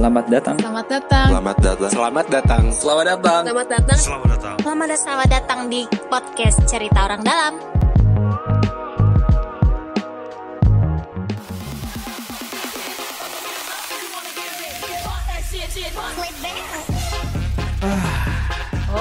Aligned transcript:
Selamat 0.00 0.32
datang. 0.32 0.56
Selamat 0.56 0.86
datang. 0.88 1.28
Selamat 1.28 1.56
datang. 1.60 1.76
Selamat 1.92 2.26
datang. 2.32 2.64
Selamat 2.72 3.04
datang. 3.04 3.44
Selamat 3.44 3.68
datang. 3.68 3.98
Selamat 4.00 4.24
datang. 4.32 4.56
Selamat 4.64 4.88
datang. 4.88 4.96
Selamat 5.04 5.28
datang 5.28 5.60
di 5.68 5.80
podcast 6.08 6.56
Cerita 6.64 7.04
Orang 7.04 7.20
Dalam. 7.20 7.60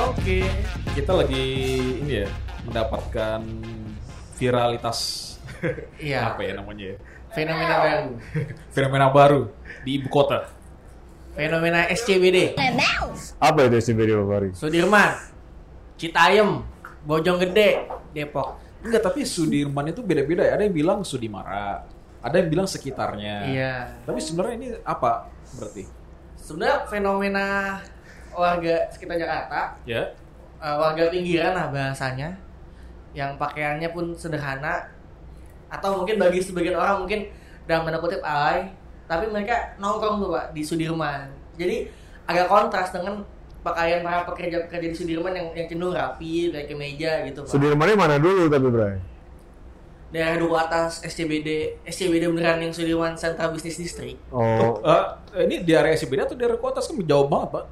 Oke, 0.04 0.44
kita 1.00 1.12
lagi 1.16 1.48
ini 2.04 2.28
ya 2.28 2.30
mendapatkan 2.68 3.40
viralitas 4.36 5.00
Iya. 5.96 6.36
apa 6.36 6.44
ya 6.44 6.60
namanya 6.60 6.92
ya? 6.92 6.96
Fenomena 7.32 7.76
baru. 7.88 8.10
Fenomena 8.76 9.08
baru 9.08 9.42
di 9.88 9.96
ibu 9.96 10.12
kota. 10.12 10.59
Fenomena 11.40 11.88
SCBD. 11.88 12.60
Apa 13.40 13.60
itu 13.72 13.76
SCBD 13.80 14.12
Pak 14.12 14.28
Fahri? 14.28 14.50
Sudirman. 14.52 15.12
Citayam. 15.96 16.68
Bojonggede. 17.08 17.88
Depok. 18.12 18.60
Enggak, 18.84 19.08
tapi 19.08 19.24
Sudirman 19.24 19.88
itu 19.88 20.04
beda-beda 20.04 20.44
ya. 20.44 20.60
Ada 20.60 20.68
yang 20.68 20.76
bilang 20.76 21.00
Sudimara, 21.08 21.88
ada 22.20 22.36
yang 22.36 22.52
bilang 22.52 22.68
sekitarnya. 22.68 23.36
Iya. 23.56 23.74
Tapi 24.04 24.20
sebenarnya 24.20 24.56
ini 24.60 24.68
apa 24.84 25.32
berarti? 25.56 25.84
Sebenarnya 26.36 26.78
fenomena 26.92 27.46
warga 28.36 28.92
sekitar 28.92 29.16
Jakarta, 29.16 29.80
Ya. 29.88 30.12
eh, 30.60 30.76
warga 30.76 31.08
pinggiran 31.08 31.56
lah 31.56 31.68
bahasanya, 31.72 32.36
yang 33.16 33.40
pakaiannya 33.40 33.88
pun 33.96 34.12
sederhana, 34.16 34.92
atau 35.72 36.04
mungkin 36.04 36.20
bagi 36.20 36.40
sebagian 36.44 36.76
orang 36.76 37.04
mungkin 37.04 37.32
dalam 37.68 37.84
tanda 37.88 38.00
kutip 38.00 38.24
alay, 38.24 38.72
tapi 39.10 39.26
mereka 39.28 39.74
nongkrong 39.82 40.22
tuh 40.22 40.30
pak 40.30 40.46
di 40.54 40.62
Sudirman. 40.62 41.34
Jadi 41.58 41.90
agak 42.30 42.46
kontras 42.46 42.94
dengan 42.94 43.26
pakaian 43.60 44.06
para 44.06 44.22
pekerja-pekerja 44.24 44.88
di 44.88 44.96
Sudirman 44.96 45.34
yang, 45.34 45.48
yang 45.58 45.68
cenderung 45.68 45.98
rapi, 45.98 46.54
kayak 46.54 46.70
kemeja 46.70 47.26
gitu 47.26 47.42
pak. 47.44 47.50
Sudirmannya 47.50 47.98
mana 47.98 48.16
dulu 48.22 48.46
tapi 48.46 48.70
Bray? 48.70 48.96
daerah 50.10 50.42
duku 50.42 50.58
atas 50.58 51.06
SCBD 51.06 51.78
SCBD 51.86 52.34
beneran 52.34 52.58
yang 52.66 52.74
Sudirman 52.74 53.14
Central 53.14 53.54
Business 53.54 53.78
District 53.78 54.18
Oh, 54.34 54.82
Eh, 54.82 55.46
ini 55.46 55.62
di 55.62 55.70
area 55.78 55.94
SCBD 55.94 56.26
atau 56.26 56.34
di 56.34 56.42
area 56.42 56.58
kota 56.58 56.82
kan 56.82 56.98
jauh 56.98 57.30
banget, 57.30 57.50
Pak? 57.54 57.66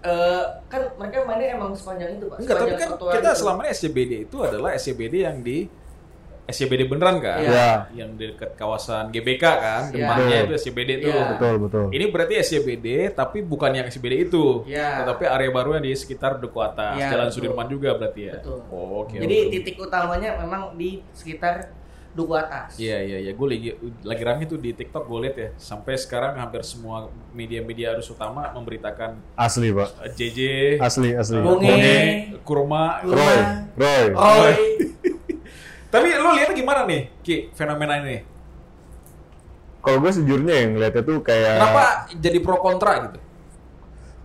Eh, 0.00 0.44
kan 0.68 0.80
mereka 0.96 1.24
mainnya 1.24 1.56
emang 1.56 1.76
sepanjang 1.76 2.16
itu 2.16 2.24
pak 2.28 2.40
Enggak, 2.40 2.56
tapi 2.56 2.60
sepanjang 2.68 2.80
kan 2.80 2.88
trotoar 2.96 3.12
kita 3.16 3.30
itu. 3.32 3.40
selama 3.40 3.60
ini 3.60 3.70
SCBD 3.72 4.12
itu 4.24 4.36
adalah 4.40 4.70
SCBD 4.72 5.14
yang 5.24 5.36
di 5.44 5.58
SCBD 6.50 6.82
beneran 6.84 7.16
kan? 7.18 7.38
Iya. 7.38 7.70
Yang 7.94 8.10
dekat 8.18 8.50
kawasan 8.54 9.08
GBK 9.08 9.42
kan, 9.42 9.82
Iya. 9.88 10.04
depannya 10.04 10.26
Betul. 10.26 10.44
itu 10.44 10.52
SCBD 10.58 10.90
itu. 10.98 11.08
Iya. 11.08 11.24
betul 11.30 11.54
betul. 11.62 11.84
Ini 11.90 12.04
berarti 12.10 12.34
SCBD 12.36 12.86
tapi 13.10 13.38
bukan 13.40 13.70
yang 13.72 13.86
SCBD 13.86 14.26
itu. 14.26 14.66
Iya. 14.66 15.02
Tetapi 15.02 15.24
area 15.24 15.50
baru 15.50 15.78
yang 15.78 15.84
di 15.84 15.94
sekitar 15.94 16.36
Duku 16.36 16.58
Atas, 16.58 16.98
Iya, 16.98 17.08
Jalan 17.08 17.26
betul. 17.26 17.36
Sudirman 17.38 17.66
juga 17.66 17.90
berarti 17.94 18.22
ya. 18.26 18.34
Betul. 18.36 18.58
Oh, 18.68 19.06
oke. 19.06 19.16
jadi 19.16 19.36
oke. 19.40 19.50
titik 19.54 19.74
utamanya 19.78 20.30
memang 20.38 20.74
di 20.74 21.00
sekitar 21.10 21.78
duku 22.10 22.34
atas 22.34 22.74
Iya 22.74 22.98
iya 23.00 23.18
iya, 23.22 23.30
gue 23.30 23.46
lagi 23.46 23.70
lagi 24.02 24.22
rame 24.26 24.42
tuh 24.42 24.58
di 24.58 24.74
TikTok 24.74 25.06
gue 25.06 25.18
liat 25.22 25.36
ya. 25.36 25.48
Sampai 25.54 25.94
sekarang 25.94 26.34
hampir 26.36 26.66
semua 26.66 27.06
media-media 27.30 27.94
arus 27.94 28.10
utama 28.10 28.50
memberitakan 28.50 29.14
Asli 29.38 29.70
Pak. 29.70 30.18
JJ, 30.18 30.38
Asli 30.82 31.14
asli. 31.14 31.38
Bonge. 31.38 31.70
Bonge, 31.70 31.98
Kurma. 32.42 32.98
Kurma. 32.98 33.14
Roy, 33.14 33.38
Roy. 33.78 34.04
Roy 34.10 34.54
Tapi 35.90 36.06
lu 36.14 36.30
lihatnya 36.38 36.54
gimana 36.54 36.80
nih, 36.86 37.10
Ki, 37.20 37.50
fenomena 37.50 37.98
ini? 37.98 38.22
Kalau 39.82 39.98
gue 39.98 40.12
sejujurnya 40.12 40.54
yang 40.54 40.70
ngeliatnya 40.76 41.02
tuh 41.02 41.18
kayak 41.24 41.56
Kenapa 41.56 41.84
jadi 42.14 42.38
pro 42.38 42.56
kontra 42.60 42.92
gitu? 43.08 43.18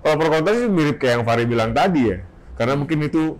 Kalau 0.04 0.16
pro 0.20 0.30
kontra 0.30 0.52
sih 0.54 0.70
mirip 0.70 1.02
kayak 1.02 1.14
yang 1.20 1.24
Fahri 1.26 1.46
bilang 1.50 1.72
tadi 1.74 2.12
ya. 2.12 2.18
Karena 2.60 2.78
mungkin 2.78 3.02
itu 3.08 3.40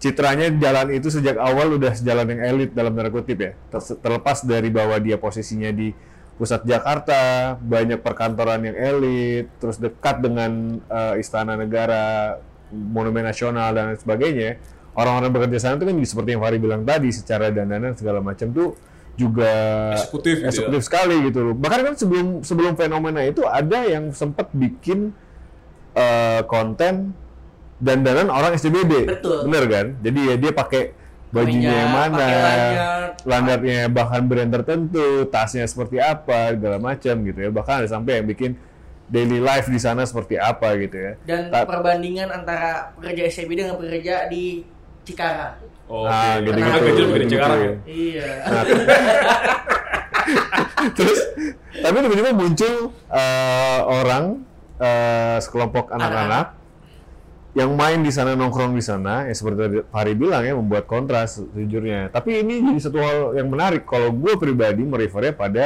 citranya 0.00 0.48
jalan 0.56 0.94
itu 0.94 1.08
sejak 1.12 1.36
awal 1.36 1.76
udah 1.76 1.92
jalan 1.98 2.32
yang 2.32 2.40
elit 2.54 2.70
dalam 2.72 2.96
tanda 2.96 3.12
kutip 3.12 3.36
ya. 3.36 3.52
Ter- 3.68 3.98
Terlepas 4.00 4.46
dari 4.46 4.70
bahwa 4.72 4.96
dia 5.02 5.20
posisinya 5.20 5.68
di 5.74 5.92
pusat 6.36 6.64
Jakarta, 6.68 7.56
banyak 7.58 8.00
perkantoran 8.00 8.60
yang 8.62 8.76
elit, 8.76 9.48
terus 9.58 9.80
dekat 9.80 10.22
dengan 10.22 10.80
eh, 10.86 11.20
istana 11.20 11.56
negara, 11.58 12.38
monumen 12.70 13.24
nasional 13.26 13.74
dan 13.74 13.92
lain 13.92 14.00
sebagainya. 14.00 14.60
Orang-orang 14.96 15.28
bekerja 15.28 15.58
sana 15.60 15.76
itu 15.76 15.84
kan 15.84 15.96
seperti 16.00 16.28
yang 16.32 16.40
Fahri 16.40 16.56
bilang 16.56 16.82
tadi, 16.82 17.12
secara 17.12 17.52
dandanan 17.52 17.92
segala 17.92 18.24
macam 18.24 18.48
tuh 18.48 18.72
juga 19.16 19.52
Eksekutif 19.96 20.40
gitu 20.40 20.44
ya. 20.44 20.48
eksekutif 20.48 20.82
sekali 20.84 21.16
gitu 21.28 21.40
loh. 21.40 21.54
Bahkan 21.56 21.80
kan 21.84 21.94
sebelum 21.96 22.26
sebelum 22.40 22.72
fenomena 22.76 23.20
itu 23.24 23.44
ada 23.44 23.84
yang 23.84 24.12
sempat 24.12 24.48
bikin 24.52 25.12
eh, 25.92 26.40
konten 26.44 27.12
dandanan 27.76 28.28
orang 28.28 28.56
SCBD. 28.56 29.04
Betul. 29.08 29.48
Bener 29.48 29.64
kan? 29.68 29.86
Jadi 30.00 30.20
ya 30.32 30.34
dia 30.36 30.52
pakai 30.52 30.82
bajunya 31.28 31.68
yang 31.84 31.92
mana, 31.92 32.28
landarnya 33.24 33.92
bahkan 33.92 34.24
brand 34.24 34.48
tertentu, 34.48 35.28
tasnya 35.28 35.68
seperti 35.68 36.00
apa, 36.00 36.56
segala 36.56 36.80
macam 36.80 37.14
gitu 37.20 37.36
ya. 37.36 37.50
Bahkan 37.52 37.74
ada 37.84 37.88
sampai 37.88 38.20
yang 38.20 38.26
bikin 38.28 38.50
daily 39.06 39.38
life 39.38 39.68
di 39.68 39.78
sana 39.78 40.02
seperti 40.02 40.34
apa 40.34 40.74
gitu 40.76 40.96
ya. 40.98 41.12
dan 41.22 41.46
Ta- 41.48 41.62
perbandingan 41.62 42.26
antara 42.32 42.90
pekerja 42.98 43.22
SCBD 43.30 43.62
dengan 43.62 43.78
pekerja 43.78 44.26
di 44.26 44.66
Cikarang 45.06 45.54
Oh, 45.86 46.02
Ah, 46.02 46.42
oke. 46.42 46.50
gitu-gitu. 46.50 47.06
Karena 47.06 47.26
Cikarang 47.30 47.60
ya. 47.62 47.70
ya. 47.70 47.74
iya 47.86 48.26
Nah, 48.42 48.62
terus 50.98 51.18
tapi 51.72 51.96
tiba-tiba 52.02 52.32
muncul 52.34 52.74
eh, 53.08 53.80
orang 53.82 54.24
eh, 54.76 55.36
sekelompok 55.38 55.90
anak-anak 55.90 56.46
yang 57.56 57.72
main 57.72 58.02
di 58.02 58.12
sana 58.12 58.36
nongkrong 58.36 58.74
di 58.74 58.84
sana 58.84 59.24
ya 59.24 59.32
seperti 59.32 59.56
tadi 59.56 59.76
Fahri 59.88 60.12
bilang 60.12 60.44
ya 60.44 60.52
membuat 60.52 60.84
kontras 60.84 61.40
sejujurnya 61.40 62.10
tapi 62.10 62.42
ini 62.44 62.60
jadi 62.60 62.80
satu 62.82 62.98
hal 63.00 63.18
yang 63.32 63.48
menarik 63.48 63.88
kalau 63.88 64.12
gue 64.12 64.36
pribadi 64.36 64.84
merefernya 64.84 65.32
pada 65.32 65.64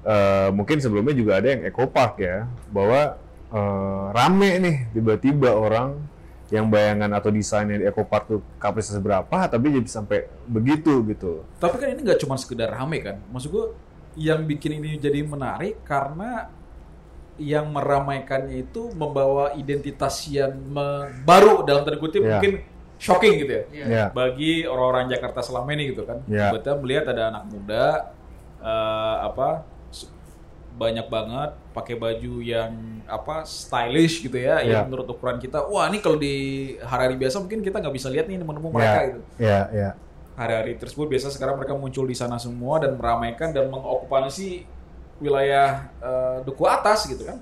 eh, 0.00 0.48
mungkin 0.54 0.80
sebelumnya 0.80 1.12
juga 1.12 1.42
ada 1.42 1.48
yang 1.52 1.60
Eco 1.66 1.84
Park 1.90 2.22
ya 2.22 2.46
bahwa 2.72 3.18
eh, 3.52 4.04
rame 4.14 4.50
nih 4.62 4.76
tiba-tiba 4.94 5.50
orang 5.52 5.98
yang 6.50 6.66
bayangan 6.66 7.10
atau 7.14 7.30
desainnya 7.30 7.78
di 7.78 7.86
Eco 7.86 8.02
Park 8.02 8.24
tuh 8.26 8.40
kapasitas 8.58 8.98
berapa 8.98 9.46
tapi 9.46 9.70
jadi 9.70 9.86
sampai 9.86 10.18
begitu 10.44 11.02
gitu 11.06 11.46
Tapi 11.56 11.74
kan 11.78 11.88
ini 11.88 12.02
nggak 12.02 12.20
cuma 12.20 12.34
sekedar 12.34 12.68
rame 12.68 12.98
kan. 13.00 13.22
Maksud 13.30 13.48
gue 13.48 13.66
yang 14.18 14.42
bikin 14.42 14.78
ini 14.78 14.98
jadi 14.98 15.22
menarik 15.22 15.78
karena 15.82 16.50
yang 17.38 17.70
meramaikannya 17.70 18.60
itu 18.60 18.90
membawa 18.92 19.54
identitas 19.54 20.26
yang 20.26 20.52
me- 20.58 21.22
baru 21.22 21.62
dalam 21.62 21.86
tanda 21.86 21.96
kutip 21.96 22.20
Iya. 22.20 22.36
mungkin 22.36 22.52
shocking 23.00 23.34
gitu 23.40 23.52
ya. 23.54 23.64
Iya. 23.72 23.84
ya 23.86 24.04
Bagi 24.10 24.66
orang-orang 24.66 25.08
Jakarta 25.08 25.40
selama 25.40 25.70
ini 25.72 25.94
gitu 25.94 26.02
kan. 26.04 26.20
Iya. 26.26 26.52
Kita 26.52 26.76
melihat 26.76 27.08
ada 27.08 27.30
anak 27.30 27.44
muda 27.48 27.84
eh, 28.60 29.16
apa 29.24 29.64
banyak 30.74 31.06
banget 31.06 31.50
pakai 31.70 31.94
baju 31.94 32.42
yang 32.42 32.74
apa 33.06 33.46
stylish 33.46 34.20
gitu 34.20 34.34
ya, 34.34 34.58
Iya. 34.58 34.82
yang 34.82 34.90
menurut 34.90 35.06
ukuran 35.06 35.38
kita, 35.38 35.62
wah 35.64 35.86
ini 35.86 35.98
kalau 35.98 36.18
di 36.18 36.34
hari-hari 36.82 37.14
biasa 37.16 37.38
mungkin 37.38 37.62
kita 37.62 37.78
nggak 37.78 37.94
bisa 37.94 38.10
lihat 38.10 38.26
nih 38.26 38.38
nemu-nemu 38.38 38.68
mereka 38.68 38.98
ya, 38.98 39.06
gitu 39.06 39.20
ya 39.38 39.60
ya 39.70 39.90
hari-hari 40.34 40.72
tersebut 40.74 41.06
biasa 41.06 41.28
sekarang 41.28 41.54
mereka 41.54 41.76
muncul 41.76 42.02
di 42.02 42.16
sana 42.16 42.36
semua 42.36 42.80
dan 42.80 42.96
meramaikan 42.96 43.52
dan 43.52 43.68
mengokupasi 43.68 44.64
wilayah 45.20 45.92
eh, 46.00 46.36
duku 46.42 46.64
atas 46.64 47.06
gitu 47.06 47.22
kan. 47.22 47.38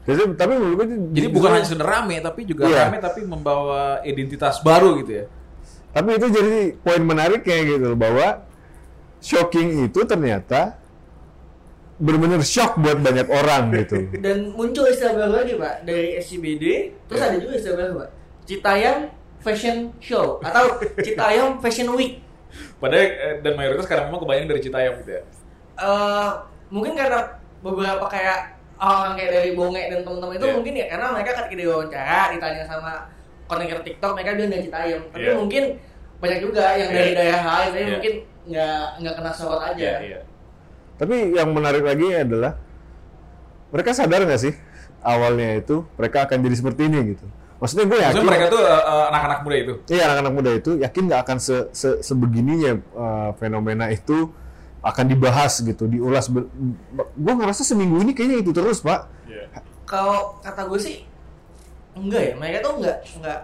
Jadi, 0.00 0.32
tapi 0.34 0.56
menurut 0.56 0.74
gue 0.76 0.86
itu 0.90 0.96
Jadi 0.96 1.12
justru- 1.14 1.34
bukan 1.36 1.50
hanya 1.54 1.66
sekedar 1.68 1.86
rame 1.86 2.16
tapi 2.18 2.40
juga 2.42 2.62
Iya. 2.66 2.88
rame 2.88 2.98
tapi 2.98 3.20
membawa 3.22 4.00
identitas 4.02 4.58
baru 4.60 4.98
gitu 4.98 5.12
ya. 5.22 5.24
Tapi 5.92 6.08
itu 6.16 6.26
jadi 6.26 6.54
poin 6.76 6.98
menariknya 7.00 7.56
gitu 7.68 7.84
loh, 7.86 7.98
bahwa 8.00 8.42
shocking 9.20 9.86
itu 9.86 10.00
ternyata 10.02 10.79
benar-benar 12.00 12.40
shock 12.40 12.80
buat 12.80 12.98
banyak 12.98 13.28
orang 13.28 13.68
gitu. 13.76 14.08
dan 14.18 14.50
muncul 14.50 14.88
istilah 14.88 15.12
baru 15.14 15.32
lagi 15.38 15.52
pak 15.54 15.74
dari 15.84 16.16
SCBD 16.16 16.64
terus 17.06 17.20
ada 17.20 17.36
juga 17.36 17.54
istilah 17.54 17.76
baru 17.76 17.92
pak 18.00 18.08
Citayam 18.44 18.98
Fashion 19.40 19.76
Show 20.00 20.40
atau 20.40 20.80
Citayam 20.98 21.60
Fashion 21.60 21.92
Week 21.92 22.24
Padahal 22.82 23.04
eh, 23.06 23.34
dan 23.40 23.54
mayoritas 23.54 23.86
karena 23.86 24.10
memang 24.10 24.20
kebanyakan 24.20 24.48
dari 24.48 24.60
Citayam 24.60 24.92
gitu 24.98 25.10
ya. 25.12 25.22
eh 25.78 26.30
mungkin 26.68 26.92
karena 26.92 27.20
beberapa 27.60 28.04
kayak 28.04 28.40
orang 28.76 29.12
kayak 29.14 29.30
dari 29.30 29.50
Bonge 29.52 29.82
dan 29.86 30.00
teman-teman 30.00 30.34
itu 30.34 30.44
Iya. 30.44 30.54
mungkin 30.56 30.72
ya 30.74 30.86
karena 30.88 31.06
mereka 31.12 31.30
ketika 31.36 31.54
diwawancara 31.54 32.20
ditanya 32.32 32.62
sama 32.64 32.92
konten 33.44 33.68
TikTok 33.68 34.12
mereka 34.16 34.30
bilang 34.34 34.50
dari 34.50 34.64
Citayam 34.64 35.00
tapi 35.08 35.22
Iya. 35.22 35.34
mungkin 35.36 35.62
banyak 36.18 36.38
juga 36.40 36.64
yang 36.74 36.90
dari 36.90 37.10
Iya. 37.12 37.18
daerah 37.20 37.42
lain 37.44 37.68
tapi 37.70 37.80
Iya. 37.80 37.92
mungkin 37.94 38.14
nggak 38.50 38.84
nggak 38.98 39.14
kena 39.14 39.30
sorot 39.30 39.62
aja 39.62 39.78
Iya, 39.78 39.96
iya. 40.02 40.20
Tapi 41.00 41.32
yang 41.32 41.48
menarik 41.56 41.80
lagi 41.80 42.12
adalah 42.12 42.60
mereka 43.72 43.96
sadar 43.96 44.28
nggak 44.28 44.40
sih 44.40 44.52
awalnya 45.00 45.56
itu 45.56 45.80
mereka 45.96 46.28
akan 46.28 46.44
jadi 46.44 46.56
seperti 46.60 46.92
ini 46.92 47.16
gitu. 47.16 47.24
Maksudnya 47.56 47.84
gue 47.88 47.98
yakin 48.00 48.08
Maksudnya 48.20 48.28
mereka 48.28 48.46
tuh 48.52 48.62
eh, 48.64 48.84
eh, 48.84 49.04
anak-anak 49.08 49.38
muda 49.44 49.56
itu. 49.56 49.74
Iya 49.88 50.02
anak-anak 50.08 50.32
muda 50.32 50.50
itu 50.56 50.70
yakin 50.80 51.02
nggak 51.08 51.20
akan 51.24 51.38
se, 51.40 51.56
se- 51.72 52.00
sebegininya 52.04 52.72
uh, 52.96 53.30
fenomena 53.36 53.88
itu 53.88 54.32
akan 54.80 55.04
dibahas 55.12 55.60
gitu, 55.60 55.84
diulas. 55.84 56.32
Gue 57.16 57.32
ngerasa 57.36 57.60
seminggu 57.64 58.00
ini 58.00 58.16
kayaknya 58.16 58.40
itu 58.40 58.52
terus 58.52 58.80
pak. 58.80 59.08
Kalau 59.84 60.40
kata 60.40 60.68
gue 60.68 60.80
sih 60.80 61.04
enggak 61.92 62.22
ya, 62.22 62.32
mereka 62.36 62.56
tuh 62.64 62.72
enggak 62.80 62.96
enggak 63.16 63.40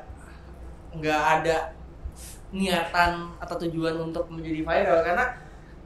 enggak 0.96 1.20
ada 1.20 1.56
niatan 2.56 3.12
atau 3.36 3.56
tujuan 3.68 4.00
untuk 4.00 4.32
menjadi 4.32 4.64
viral 4.64 4.98
karena 5.04 5.24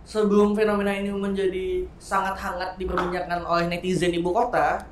sebelum 0.03 0.53
fenomena 0.53 0.91
ini 0.91 1.09
menjadi 1.09 1.87
sangat 1.97 2.35
hangat 2.35 2.75
diperbincangkan 2.77 3.41
oleh 3.43 3.67
netizen 3.69 4.11
ibu 4.11 4.31
kota 4.31 4.83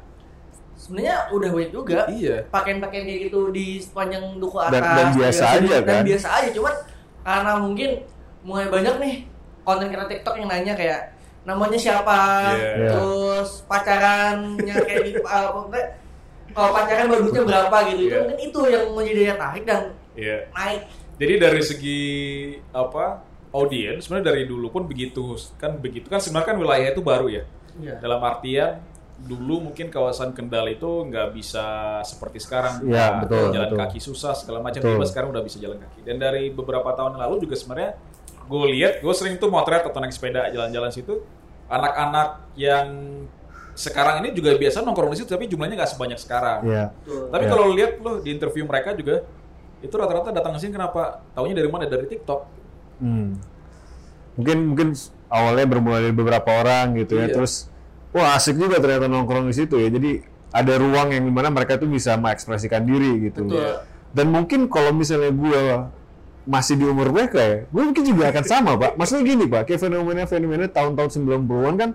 sebenarnya 0.74 1.26
udah 1.28 1.50
banyak 1.50 1.72
juga 1.72 2.06
Iya. 2.06 2.46
pakaian-pakaian 2.48 3.02
kayak 3.02 3.20
gitu 3.26 3.50
di 3.50 3.78
sepanjang 3.78 4.38
duku 4.38 4.56
atas 4.56 4.72
Dan- 4.72 4.94
dan 4.94 5.08
biasa 5.12 5.42
di 5.42 5.66
aja, 5.66 5.78
dan 5.80 5.84
kan? 5.90 6.02
biasa 6.06 6.28
aja 6.30 6.48
cuman 6.52 6.74
karena 7.20 7.52
mungkin 7.58 7.90
mulai 8.40 8.66
banyak 8.68 8.94
nih 8.96 9.16
konten 9.60 9.90
kreator 9.90 10.08
TikTok 10.08 10.34
yang 10.38 10.48
nanya 10.48 10.72
kayak 10.72 11.00
namanya 11.42 11.74
siapa 11.74 12.18
Iya. 12.54 12.88
terus 12.88 13.66
pacarannya 13.66 14.74
kayak 14.78 15.02
gitu 15.04 15.20
kalau 16.48 16.70
pacaran 16.72 17.06
budgetnya 17.06 17.42
berapa 17.44 17.76
gitu 17.86 18.00
itu 18.00 18.08
Iya. 18.08 18.18
mungkin 18.22 18.38
itu 18.40 18.60
yang 18.64 18.84
menjadi 18.94 19.18
daya 19.18 19.34
tarik 19.36 19.64
dan 19.64 19.82
Iya. 20.14 20.38
naik 20.48 20.82
Jadi 21.18 21.34
dari 21.36 21.58
segi 21.60 22.02
apa 22.70 23.26
audiens 23.50 24.02
sebenarnya 24.02 24.26
dari 24.28 24.42
dulu 24.44 24.68
pun 24.68 24.82
begitu 24.84 25.22
kan 25.56 25.74
begitu 25.74 26.06
kan 26.06 26.18
sebenarnya 26.18 26.48
kan 26.48 26.56
wilayah 26.56 26.88
itu 26.88 27.00
baru 27.00 27.26
ya. 27.28 27.44
Iya. 27.76 27.94
Dalam 27.98 28.20
artian 28.20 28.82
dulu 29.18 29.58
mungkin 29.64 29.88
kawasan 29.88 30.30
Kendal 30.30 30.68
itu 30.68 30.86
nggak 31.04 31.32
bisa 31.32 31.66
seperti 32.02 32.38
sekarang 32.38 32.80
Iya, 32.80 32.86
Nggak 32.86 33.10
betul, 33.26 33.44
jalan 33.50 33.66
betul. 33.66 33.78
kaki 33.82 33.98
susah 33.98 34.32
segala 34.32 34.58
macam 34.60 34.78
tiba 34.78 35.02
sekarang 35.04 35.28
udah 35.30 35.42
bisa 35.42 35.58
jalan 35.58 35.74
kaki 35.76 36.06
dan 36.06 36.16
dari 36.16 36.48
beberapa 36.48 36.86
tahun 36.92 37.18
yang 37.18 37.26
lalu 37.26 37.42
juga 37.42 37.54
sebenarnya 37.54 37.98
gue 38.46 38.64
lihat 38.72 39.02
gue 39.02 39.10
sering 39.12 39.34
tuh 39.36 39.50
motret 39.50 39.82
atau 39.82 39.98
naik 39.98 40.14
sepeda 40.14 40.46
jalan-jalan 40.48 40.88
situ 40.88 41.18
anak-anak 41.66 42.46
yang 42.54 42.86
sekarang 43.74 44.22
ini 44.22 44.32
juga 44.32 44.54
biasa 44.54 44.82
nongkrong 44.82 45.10
di 45.10 45.18
situ 45.18 45.28
tapi 45.28 45.46
jumlahnya 45.46 45.76
nggak 45.76 45.92
sebanyak 45.92 46.18
sekarang 46.18 46.58
Iya. 46.62 46.84
Betul. 46.94 47.22
tapi 47.28 47.42
Ya. 47.42 47.50
kalau 47.50 47.62
lu 47.64 47.74
lihat 47.74 47.92
lo 47.98 48.12
di 48.18 48.30
interview 48.30 48.64
mereka 48.64 48.94
juga 48.94 49.26
itu 49.78 49.94
rata-rata 49.94 50.30
datang 50.30 50.54
ke 50.54 50.60
sini 50.60 50.72
kenapa 50.72 51.22
taunya 51.32 51.54
dari 51.54 51.66
mana 51.66 51.86
dari 51.86 52.06
TikTok 52.06 52.40
Hmm. 52.98 53.38
Mungkin 54.38 54.58
mungkin 54.74 54.88
awalnya 55.28 55.66
bermula 55.66 55.98
dari 55.98 56.14
beberapa 56.14 56.50
orang 56.62 56.94
gitu 56.98 57.18
ya, 57.18 57.26
Iya. 57.26 57.34
terus 57.34 57.66
wah 58.14 58.34
asik 58.38 58.56
juga 58.56 58.78
ternyata 58.78 59.10
nongkrong 59.10 59.50
di 59.50 59.54
situ 59.54 59.74
ya. 59.76 59.90
Jadi 59.90 60.22
ada 60.48 60.72
ruang 60.80 61.12
yang 61.12 61.24
di 61.28 61.32
mana 61.32 61.52
mereka 61.52 61.76
tuh 61.76 61.90
bisa 61.90 62.16
mengekspresikan 62.16 62.86
diri 62.86 63.28
gitu. 63.28 63.44
Betul. 63.44 63.84
Dan 64.14 64.26
mungkin 64.32 64.72
kalau 64.72 64.96
misalnya 64.96 65.28
gue 65.34 65.62
masih 66.48 66.80
di 66.80 66.84
umur 66.88 67.12
mereka 67.12 67.36
ya, 67.44 67.58
gue 67.68 67.82
mungkin 67.84 68.04
juga 68.08 68.32
akan 68.32 68.44
sama 68.48 68.72
pak. 68.80 68.96
Maksudnya 68.96 69.22
gini 69.28 69.44
pak, 69.44 69.68
kayak 69.68 69.84
fenomena-fenomena 69.84 70.66
tahun-tahun 70.72 71.10
90-an 71.28 71.74
kan 71.76 71.90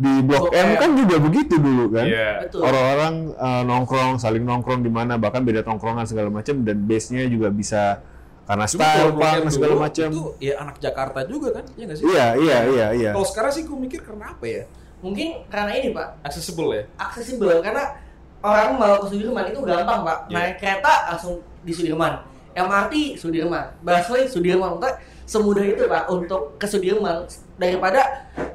di 0.00 0.12
Blok 0.26 0.50
Blok 0.50 0.56
M 0.56 0.68
M. 0.74 0.80
kan 0.80 0.90
juga 0.96 1.16
begitu 1.22 1.54
dulu 1.60 1.84
kan. 1.94 2.06
Iya. 2.08 2.30
Betul. 2.50 2.60
Orang-orang 2.66 3.14
uh, 3.38 3.62
nongkrong, 3.62 4.18
saling 4.18 4.42
nongkrong 4.42 4.82
di 4.82 4.90
mana, 4.90 5.20
bahkan 5.22 5.46
beda 5.46 5.62
tongkrongan 5.62 6.02
segala 6.08 6.34
macam 6.34 6.66
dan 6.66 6.82
base-nya 6.82 7.30
juga 7.30 7.52
bisa 7.54 8.02
karena 8.50 8.66
Cuma 8.66 8.82
style, 8.82 9.12
punk, 9.14 9.42
segala 9.54 9.74
macam. 9.78 10.08
itu 10.10 10.22
ya 10.42 10.58
anak 10.58 10.76
Jakarta 10.82 11.22
juga 11.22 11.48
kan 11.54 11.64
ya 11.78 11.86
nggak 11.86 11.98
sih? 12.02 12.04
Iya, 12.10 12.26
iya, 12.34 12.58
iya, 12.66 12.86
iya. 12.90 13.10
kalau 13.14 13.22
sekarang 13.30 13.52
sih 13.54 13.62
gue 13.62 13.78
mikir 13.78 14.02
karena 14.02 14.34
apa 14.34 14.42
ya? 14.42 14.62
Mungkin 15.06 15.46
karena 15.46 15.70
ini 15.78 15.94
pak. 15.94 16.18
Accessible 16.26 16.74
ya? 16.74 16.82
Aksesibel 16.98 17.62
karena 17.62 17.94
orang 18.42 18.74
mau 18.74 18.98
ke 18.98 19.06
Sudirman 19.06 19.46
itu 19.54 19.62
gampang 19.62 20.02
pak. 20.02 20.18
Iya. 20.26 20.34
naik 20.34 20.54
kereta 20.58 21.14
langsung 21.14 21.38
di 21.62 21.70
Sudirman. 21.70 22.26
MRT 22.50 23.14
Sudirman. 23.22 23.70
Busway 23.86 24.26
Sudirman. 24.26 24.74
Maksudnya 24.74 24.98
semudah 25.30 25.62
itu 25.62 25.82
pak 25.86 26.04
untuk 26.10 26.58
ke 26.58 26.66
Sudirman. 26.66 27.22
Daripada 27.54 28.02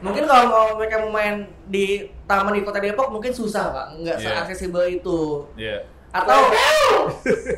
mungkin 0.04 0.28
kalau 0.28 0.44
mau 0.52 0.66
mereka 0.76 1.08
mau 1.08 1.16
main 1.16 1.48
di 1.72 2.04
taman 2.28 2.52
di 2.52 2.68
kota 2.68 2.84
Depok 2.84 3.16
mungkin 3.16 3.32
susah 3.32 3.72
pak. 3.72 3.88
Nggak 4.04 4.18
Iya. 4.20 4.44
seaksesibel 4.44 4.84
itu. 4.92 5.48
Iya. 5.56 5.88
atau 6.16 6.48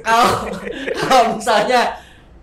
kalau 0.02 0.34
kalau 0.98 1.24
misalnya 1.38 1.94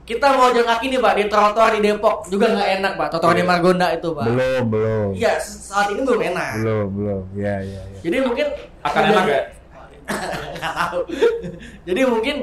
kita 0.05 0.27
mau 0.31 0.49
jalan 0.49 0.69
kaki 0.69 0.87
nih 0.87 1.01
pak 1.01 1.13
di 1.15 1.25
trotoar 1.27 1.71
di 1.73 1.81
Depok 1.81 2.29
juga 2.29 2.47
nggak 2.51 2.69
enak 2.79 2.93
pak 2.95 3.09
trotoar 3.09 3.33
di 3.33 3.41
Iya. 3.41 3.49
Margonda 3.49 3.87
itu 3.89 4.09
pak 4.11 4.25
Belum, 4.27 4.63
belum. 4.69 5.09
iya 5.13 5.33
saat 5.39 5.89
ini 5.89 6.01
belum 6.01 6.21
enak 6.23 6.51
Belum, 6.61 6.87
belum. 6.91 7.23
Iya, 7.33 7.55
iya, 7.63 7.81
iya. 7.83 7.99
jadi 8.01 8.17
mungkin 8.21 8.47
akan 8.81 9.03
enak 9.07 9.25
ya 9.27 9.41
nggak 10.55 10.75
tahu. 10.79 11.01
Jadi 11.83 12.01
mungkin 12.05 12.37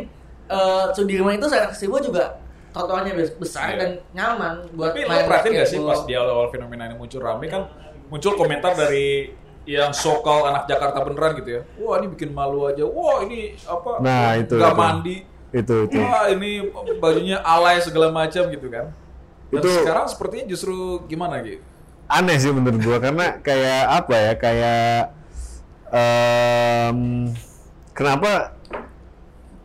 eh, 0.47 0.85
Sudirman 0.91 1.37
itu 1.37 1.45
saya 1.45 1.69
Sibo 1.71 1.97
juga 1.97 2.41
trotoarnya 2.71 3.13
bes- 3.13 3.35
besar 3.35 3.69
Iya. 3.69 3.77
dan 3.77 3.89
nyaman 4.11 4.53
buat 4.73 4.91
Tapi 4.91 5.05
lo 5.05 5.13
perhatiin 5.21 5.53
gak 5.55 5.69
sih 5.69 5.79
pas 5.79 6.01
di 6.01 6.13
awal-awal 6.13 6.49
fenomena 6.49 6.87
ini 6.87 6.95
muncul 6.95 7.19
rame 7.19 7.45
kan 7.45 7.69
muncul 8.07 8.33
komentar 8.33 8.73
dari 8.73 9.29
yang 9.61 9.93
sokal 9.93 10.41
anak 10.43 10.65
Jakarta 10.65 11.05
beneran 11.05 11.37
gitu 11.37 11.49
ya. 11.53 11.61
Wah 11.77 12.01
ini 12.01 12.09
bikin 12.09 12.33
malu 12.33 12.65
aja. 12.65 12.81
Wah 12.81 13.21
ini 13.21 13.53
apa? 13.61 14.01
Nah, 14.01 14.33
itu, 14.33 14.57
Nggak 14.57 14.73
itu. 14.73 14.81
mandi. 14.81 15.15
Itu, 15.51 15.87
itu. 15.87 15.99
Wah 15.99 16.31
ini 16.31 16.71
bajunya 16.99 17.43
alay 17.43 17.83
segala 17.83 18.11
macam 18.11 18.47
gitu 18.47 18.67
kan. 18.71 18.91
Dan 19.51 19.61
Itu- 19.61 19.83
sekarang 19.83 20.05
sepertinya 20.07 20.45
justru 20.47 21.03
gimana 21.11 21.43
gitu? 21.43 21.59
Aneh 22.11 22.35
sih 22.39 22.51
menurut 22.51 22.79
gua 22.83 22.97
karena 22.99 23.39
kayak 23.39 23.83
apa 23.87 24.15
ya? 24.15 24.33
Kayak 24.39 24.95
em, 25.91 26.99
kenapa 27.91 28.55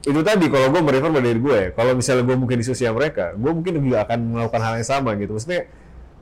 itu 0.07 0.21
tadi 0.23 0.47
kalau 0.47 0.71
gue 0.71 0.81
merefer 0.87 1.11
pada 1.11 1.27
diri 1.27 1.41
gue 1.43 1.57
ya 1.59 1.69
kalau 1.75 1.99
misalnya 1.99 2.23
gue 2.23 2.37
mungkin 2.39 2.63
di 2.63 2.67
sosial 2.67 2.95
mereka 2.95 3.35
gue 3.35 3.51
mungkin 3.51 3.83
juga 3.83 4.07
akan 4.07 4.39
melakukan 4.39 4.63
hal 4.63 4.73
yang 4.79 4.87
sama 4.87 5.19
gitu 5.19 5.35
maksudnya 5.35 5.67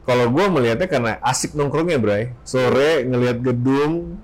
kalau 0.08 0.32
gue 0.32 0.44
melihatnya 0.48 0.88
karena 0.88 1.12
asik 1.20 1.52
nongkrongnya 1.52 2.00
bray 2.00 2.32
sore 2.48 3.04
ngelihat 3.04 3.44
gedung 3.44 4.16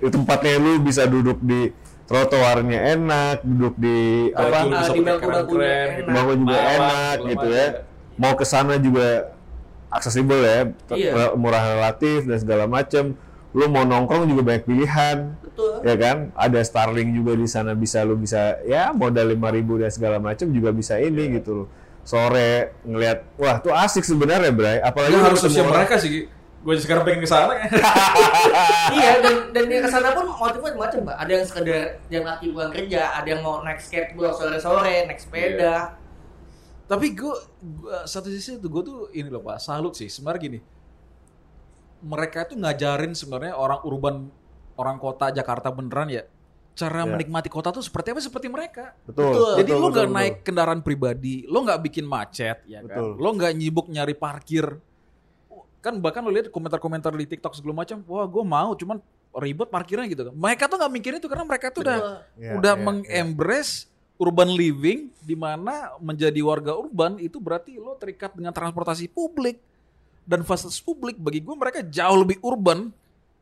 di 0.00 0.08
tempatnya 0.08 0.56
lu 0.56 0.80
bisa 0.80 1.04
duduk 1.04 1.44
di 1.44 1.68
trotoarnya 2.04 2.78
enak 2.92 3.36
duduk 3.42 3.74
di 3.76 3.98
apa 4.30 4.44
Ah, 4.44 4.62
di 4.90 5.00
bangku-bangkunya 5.00 5.14
keren-keren 5.16 5.62
enak. 5.62 5.96
gitu. 5.96 6.08
bangun 6.10 6.36
juga 6.38 6.58
enak 6.58 7.16
gitu 7.26 7.46
ya 7.48 7.66
mau 8.14 8.32
ke 8.34 8.44
sana 8.44 8.74
juga 8.76 9.08
aksesibel 9.88 10.40
ya 10.40 10.58
Iya. 10.90 11.12
murah 11.34 11.64
relatif 11.70 12.24
dan 12.24 12.36
segala 12.36 12.64
macam 12.66 13.14
lu 13.52 13.68
mau 13.68 13.84
nongkrong 13.84 14.24
juga 14.26 14.42
banyak 14.42 14.64
pilihan 14.64 15.36
Betul. 15.42 15.84
ya 15.84 15.94
kan 15.94 16.16
ada 16.32 16.58
Starling 16.60 17.12
juga 17.12 17.32
di 17.34 17.44
sana 17.44 17.72
bisa 17.72 18.00
lu 18.00 18.16
bisa 18.16 18.56
ya 18.62 18.90
modal 18.90 19.28
5000 19.28 19.40
dan 19.78 19.90
segala 19.90 20.16
macam 20.18 20.48
juga 20.48 20.70
bisa 20.70 20.96
ini 20.96 21.28
Iya. 21.28 21.34
gitu 21.36 21.50
loh 21.54 21.68
sore 22.02 22.74
ngelihat 22.82 23.18
wah 23.36 23.56
tuh 23.56 23.70
asik 23.70 24.02
sebenarnya 24.02 24.50
Bray 24.50 24.80
apalagi 24.80 25.12
Ya 25.12 25.18
lu 25.18 25.24
harus 25.24 25.38
sosial 25.38 25.68
mereka 25.68 25.94
sih. 25.96 26.26
Gue 26.62 26.78
sekarang 26.78 27.02
pengen 27.02 27.20
ke 27.20 27.28
sana 27.28 27.58
kan. 27.58 27.66
iya 28.96 29.18
dan 29.18 29.50
dan 29.50 29.64
yang 29.66 29.82
ke 29.82 29.90
sana 29.90 30.14
pun 30.14 30.30
motifnya 30.30 30.72
macam 30.72 31.00
pak. 31.04 31.16
Ada 31.18 31.30
yang 31.34 31.44
sekedar 31.44 31.80
jalan 32.06 32.26
kaki 32.28 32.46
pulang 32.50 32.70
kerja, 32.70 33.02
ada 33.12 33.28
yang 33.28 33.42
mau 33.42 33.58
naik 33.60 33.82
skateboard 33.82 34.34
sore-sore, 34.34 35.10
naik 35.10 35.18
sepeda. 35.18 35.98
Tapi 36.86 37.06
gue 37.12 37.34
satu 38.04 38.30
sisi 38.30 38.56
tuh 38.56 38.70
gue 38.70 38.82
tuh 38.82 38.98
ini 39.10 39.26
loh 39.26 39.42
pak 39.42 39.58
salut 39.58 39.90
sih 39.92 40.06
sebenarnya 40.06 40.40
gini. 40.40 40.58
Mereka 42.02 42.50
tuh 42.50 42.58
ngajarin 42.58 43.14
sebenarnya 43.14 43.54
orang 43.54 43.82
urban 43.82 44.26
orang 44.74 44.98
kota 44.98 45.30
Jakarta 45.30 45.70
beneran 45.70 46.10
ya 46.10 46.22
cara 46.72 47.04
Ya. 47.04 47.10
menikmati 47.10 47.52
kota 47.52 47.68
tuh 47.68 47.84
seperti 47.84 48.16
apa 48.16 48.20
seperti 48.24 48.48
mereka. 48.48 48.96
betul, 49.04 49.28
Betul. 49.28 49.52
Jadi 49.60 49.70
betul, 49.70 49.76
lo 49.76 49.82
betul, 49.82 49.92
nggak 49.92 50.08
betul. 50.08 50.16
naik 50.16 50.34
kendaraan 50.40 50.80
pribadi, 50.80 51.34
lo 51.44 51.58
nggak 51.60 51.80
bikin 51.84 52.04
macet 52.08 52.58
ya 52.64 52.80
kan, 52.80 52.88
Betul. 52.88 53.10
lo 53.20 53.28
nggak 53.36 53.52
nyibuk 53.52 53.86
nyari 53.92 54.14
parkir. 54.16 54.66
Kan 55.82 55.98
bahkan 55.98 56.22
lo 56.22 56.30
lihat 56.30 56.48
komentar-komentar 56.48 57.10
di 57.18 57.26
TikTok 57.26 57.58
segala 57.58 57.82
macam, 57.82 58.00
wah 58.06 58.24
gue 58.24 58.44
mau 58.46 58.70
cuman 58.78 59.02
ribet 59.42 59.68
parkirnya 59.68 60.06
gitu 60.06 60.30
kan. 60.30 60.34
Mereka 60.38 60.70
tuh 60.70 60.76
nggak 60.78 60.92
mikirin 60.94 61.18
itu 61.18 61.28
karena 61.28 61.44
mereka 61.44 61.74
tuh 61.74 61.82
udah. 61.82 62.22
Ya, 62.38 62.54
udah 62.54 62.74
ya, 62.78 62.80
mengembrace 62.80 63.90
urban 64.22 64.54
living 64.54 65.10
di 65.18 65.34
mana 65.34 65.98
menjadi 65.98 66.38
warga 66.46 66.78
urban 66.78 67.18
itu 67.18 67.42
berarti 67.42 67.74
lo 67.74 67.98
terikat 67.98 68.30
dengan 68.38 68.54
transportasi 68.54 69.10
publik 69.10 69.58
dan 70.22 70.46
fasilitas 70.46 70.78
publik 70.78 71.18
bagi 71.18 71.42
gue 71.42 71.54
mereka 71.58 71.82
jauh 71.82 72.22
lebih 72.22 72.38
urban 72.46 72.94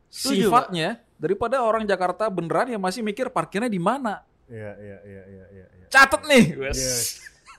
Setuju, 0.09 0.49
sifatnya 0.49 0.97
daripada 1.21 1.61
orang 1.61 1.85
Jakarta 1.85 2.27
beneran 2.27 2.73
yang 2.73 2.81
masih 2.81 3.05
mikir 3.05 3.29
parkirnya 3.29 3.69
di 3.69 3.77
mana. 3.77 4.25
Iya, 4.49 4.75
iya, 4.75 4.97
iya, 5.05 5.23
iya, 5.23 5.45
iya, 5.53 5.65
iya. 5.69 5.85
Catet 5.87 6.21
nih. 6.27 6.43
Iya. 6.57 6.93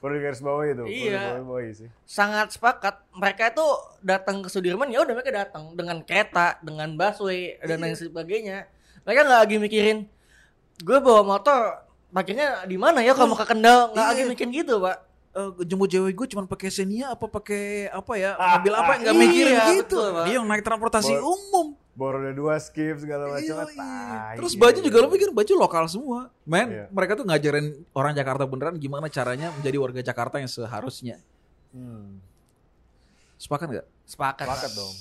Perlu 0.02 0.18
garis 0.18 0.42
bawah 0.42 0.66
itu, 0.66 0.82
Iya. 0.82 1.38
bawahi 1.38 1.71
sih. 1.73 1.88
Sangat 2.02 2.50
sepakat. 2.50 3.06
Mereka 3.14 3.54
itu 3.54 3.66
datang 4.02 4.42
ke 4.42 4.50
Sudirman 4.50 4.90
ya 4.90 4.99
udah 4.99 5.14
mereka 5.14 5.30
datang 5.30 5.73
dengan 5.73 6.02
kereta, 6.02 6.59
dengan 6.59 6.90
busway 6.92 7.54
dan 7.61 7.78
lain 7.78 7.94
sebagainya. 7.94 8.66
Mereka 9.02 9.21
nggak 9.23 9.40
lagi 9.40 9.56
mikirin 9.56 9.99
gue 10.78 10.99
bawa 10.99 11.23
motor 11.23 11.87
parkirnya 12.09 12.66
di 12.66 12.75
mana 12.75 12.99
ya 12.99 13.14
kalau 13.14 13.30
mau 13.30 13.38
ke 13.38 13.47
Kendal 13.47 13.88
nggak 13.88 14.02
Iya. 14.02 14.11
lagi 14.11 14.23
mikirin 14.26 14.50
gitu 14.52 14.75
pak. 14.76 14.97
Eh, 15.32 15.49
jemput 15.64 15.88
cewek 15.88 16.12
gue 16.12 16.26
cuma 16.28 16.44
pakai 16.44 16.68
Xenia 16.68 17.09
apa 17.09 17.25
pakai 17.25 17.88
apa 17.88 18.12
ya 18.14 18.37
Ah, 18.37 18.59
mobil 18.59 18.75
apa 18.75 18.85
ah, 18.85 18.97
nggak 18.99 19.14
iya, 19.14 19.23
mikirin 19.23 19.56
gitu 19.71 19.97
betul, 19.97 20.06
Pak. 20.12 20.25
dia 20.26 20.35
yang 20.37 20.44
naik 20.44 20.61
transportasi 20.61 21.12
Bo- 21.14 21.25
umum 21.32 21.66
Bornya 21.92 22.32
dua 22.32 22.56
skip 22.56 23.04
segala 23.04 23.28
macam. 23.28 23.68
Tai, 23.68 24.37
Terus 24.40 24.56
iya, 24.56 24.61
baju 24.64 24.78
iya, 24.80 24.87
juga 24.88 24.96
lo 24.96 25.08
iya. 25.08 25.12
pikir 25.12 25.28
baju 25.28 25.52
lokal 25.61 25.84
semua. 25.87 26.20
Men, 26.49 26.66
Iya. 26.72 26.84
mereka 26.88 27.12
tuh 27.20 27.28
ngajarin 27.28 27.66
orang 27.92 28.12
Jakarta 28.16 28.44
beneran 28.49 28.80
gimana 28.80 29.12
caranya 29.12 29.52
menjadi 29.52 29.76
warga 29.76 30.00
Jakarta 30.00 30.40
yang 30.40 30.49
seharusnya. 30.49 31.20
Hmm. 31.68 32.16
Sepakat 33.37 33.68
nggak? 33.68 33.87
Sepakat. 34.08 34.46
Sepakat 34.49 34.70
Pak. 34.72 34.78
dong. 34.78 34.94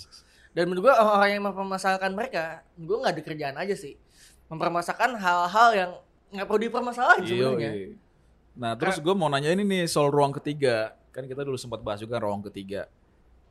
Dan 0.52 0.64
menurut 0.68 0.92
gue 0.92 0.94
orang-orang 0.94 1.32
yang 1.32 1.44
mempermasalahkan 1.48 2.12
mereka, 2.12 2.44
gue 2.76 2.98
nggak 3.00 3.14
ada 3.16 3.24
kerjaan 3.24 3.56
aja 3.56 3.76
sih. 3.78 3.96
Mempermasalahkan 4.52 5.16
hal-hal 5.16 5.70
yang 5.72 5.92
nggak 6.36 6.44
perlu 6.44 6.60
dipermasalahin 6.60 7.24
Iya, 7.24 7.30
sebenarnya. 7.30 7.72
iya. 7.72 7.88
Nah, 8.52 8.76
terus 8.76 9.00
gue 9.00 9.14
mau 9.16 9.32
nanya 9.32 9.56
ini 9.56 9.64
nih 9.64 9.84
soal 9.88 10.12
ruang 10.12 10.36
ketiga. 10.36 10.92
Kan 11.16 11.24
kita 11.24 11.48
dulu 11.48 11.56
sempat 11.56 11.80
bahas 11.80 12.04
juga 12.04 12.20
ruang 12.20 12.44
ketiga. 12.44 12.92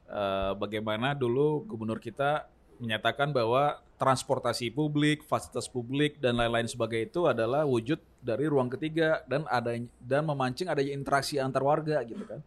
Eh, 0.04 0.52
bagaimana 0.60 1.16
dulu 1.16 1.64
gubernur 1.64 1.96
kita 1.96 2.44
menyatakan 2.80 3.30
bahwa 3.30 3.78
transportasi 4.00 4.72
publik, 4.72 5.20
fasilitas 5.28 5.68
publik 5.68 6.16
dan 6.16 6.40
lain-lain 6.40 6.64
sebagai 6.64 6.96
itu 6.96 7.28
adalah 7.28 7.68
wujud 7.68 8.00
dari 8.24 8.48
ruang 8.48 8.72
ketiga 8.72 9.20
dan 9.28 9.44
ada 9.44 9.76
dan 10.00 10.24
memancing 10.24 10.72
adanya 10.72 10.96
interaksi 10.96 11.36
antar 11.36 11.60
warga 11.60 12.00
gitu 12.08 12.24
kan. 12.24 12.40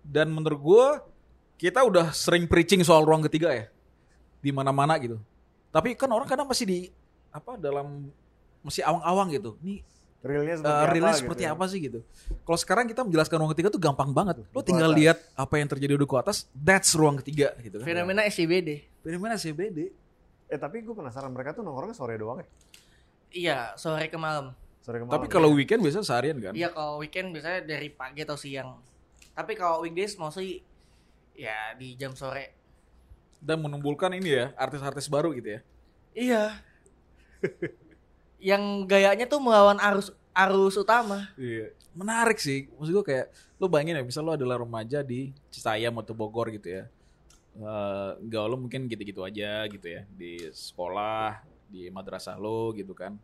Dan 0.00 0.32
menurut 0.32 0.60
gue 0.60 0.86
kita 1.60 1.84
udah 1.84 2.16
sering 2.16 2.48
preaching 2.48 2.80
soal 2.80 3.04
ruang 3.04 3.20
ketiga 3.28 3.52
ya 3.52 3.68
di 4.40 4.50
mana-mana 4.50 4.96
gitu. 4.96 5.20
Tapi 5.68 5.92
kan 5.92 6.08
orang 6.08 6.24
kadang 6.24 6.48
masih 6.48 6.64
di 6.64 6.78
apa 7.28 7.60
dalam 7.60 8.08
masih 8.64 8.80
awang-awang 8.80 9.36
gitu. 9.36 9.60
Nih 9.60 9.84
Realnya 10.26 10.54
seperti 10.58 10.66
uh, 10.66 10.82
apa? 10.82 10.90
realnya 10.90 11.12
gitu 11.14 11.22
seperti 11.22 11.44
ya. 11.44 11.50
apa 11.54 11.64
sih 11.70 11.78
gitu. 11.78 12.00
Kalau 12.42 12.58
sekarang 12.58 12.84
kita 12.90 13.00
menjelaskan 13.06 13.36
ruang 13.38 13.52
ketiga 13.54 13.68
tuh 13.70 13.78
gampang 13.78 14.10
banget. 14.10 14.42
Lo 14.50 14.60
tinggal 14.64 14.90
lihat 14.90 15.22
apa 15.38 15.54
yang 15.62 15.68
terjadi 15.70 15.94
di 15.94 16.00
duku 16.02 16.16
atas, 16.18 16.50
that's 16.50 16.90
ruang 16.98 17.22
ketiga 17.22 17.54
gitu 17.62 17.78
kan. 17.78 17.86
Fenomena 17.86 18.26
SCBD. 18.26 18.90
Fenomena 19.06 19.38
CBD. 19.38 19.94
Eh 20.50 20.58
tapi 20.58 20.82
gue 20.82 20.90
penasaran 20.90 21.30
mereka 21.30 21.54
tuh 21.54 21.62
nongkrongnya 21.62 21.94
sore 21.94 22.18
doang 22.18 22.42
ya? 22.42 22.48
Iya, 23.30 23.58
sore 23.78 24.10
ke 24.10 24.18
malam. 24.18 24.50
Sore 24.82 24.98
ke 24.98 25.06
Tapi 25.06 25.30
malam 25.30 25.30
kalau 25.30 25.54
ya? 25.54 25.62
weekend 25.62 25.80
biasa 25.86 26.02
seharian 26.02 26.42
kan. 26.42 26.50
Iya, 26.58 26.74
kalau 26.74 26.98
weekend 26.98 27.30
biasanya 27.30 27.62
dari 27.62 27.86
pagi 27.86 28.26
atau 28.26 28.34
siang. 28.34 28.82
Tapi 29.30 29.54
kalau 29.54 29.86
weekdays 29.86 30.18
mostly 30.18 30.66
ya 31.38 31.78
di 31.78 31.94
jam 31.94 32.18
sore. 32.18 32.50
Dan 33.38 33.62
menumbuhkan 33.62 34.10
ini 34.10 34.34
ya, 34.42 34.50
artis-artis 34.58 35.06
baru 35.06 35.30
gitu 35.38 35.54
ya. 35.54 35.60
Iya. 36.10 36.42
yang 38.42 38.90
gayanya 38.90 39.30
tuh 39.30 39.38
melawan 39.38 39.78
arus 39.78 40.10
arus 40.34 40.74
utama. 40.74 41.30
Iya. 41.38 41.70
Menarik 41.94 42.42
sih. 42.42 42.66
Maksud 42.74 42.90
gue 42.90 43.06
kayak 43.06 43.30
lo 43.62 43.70
bayangin 43.70 44.02
ya, 44.02 44.02
misal 44.02 44.26
lo 44.26 44.34
adalah 44.34 44.58
remaja 44.58 45.06
di 45.06 45.30
Citayam 45.54 45.94
atau 46.02 46.10
Bogor 46.10 46.50
gitu 46.50 46.74
ya. 46.74 46.90
Eh 47.56 48.10
gaul 48.28 48.52
lo 48.52 48.56
mungkin 48.60 48.84
gitu-gitu 48.84 49.24
aja 49.24 49.64
gitu 49.66 49.86
ya 49.88 50.04
di 50.12 50.36
sekolah, 50.52 51.40
di 51.68 51.88
madrasah 51.88 52.36
lo 52.36 52.72
gitu 52.76 52.92
kan. 52.92 53.16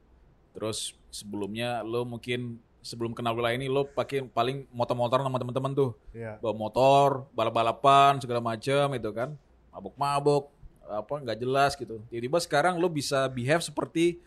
Terus 0.56 0.96
sebelumnya 1.12 1.84
lo 1.84 2.08
mungkin 2.08 2.56
sebelum 2.82 3.14
kenal 3.14 3.36
wilayah 3.36 3.56
ini 3.56 3.68
lo 3.70 3.86
pakai 3.86 4.26
paling 4.26 4.66
motor-motoran 4.72 5.28
sama 5.28 5.38
teman-teman 5.38 5.72
tuh. 5.76 5.90
Iya. 6.16 6.40
Bawa 6.40 6.54
motor, 6.56 7.28
balap-balapan 7.36 8.18
segala 8.18 8.40
macam 8.40 8.92
itu 8.96 9.10
kan. 9.12 9.36
Mabuk-mabuk, 9.72 10.52
apa 10.84 11.14
nggak 11.24 11.38
jelas 11.38 11.72
gitu. 11.76 12.00
Tiba-tiba 12.08 12.38
sekarang 12.40 12.80
lo 12.80 12.88
bisa 12.88 13.28
behave 13.28 13.64
seperti 13.64 14.20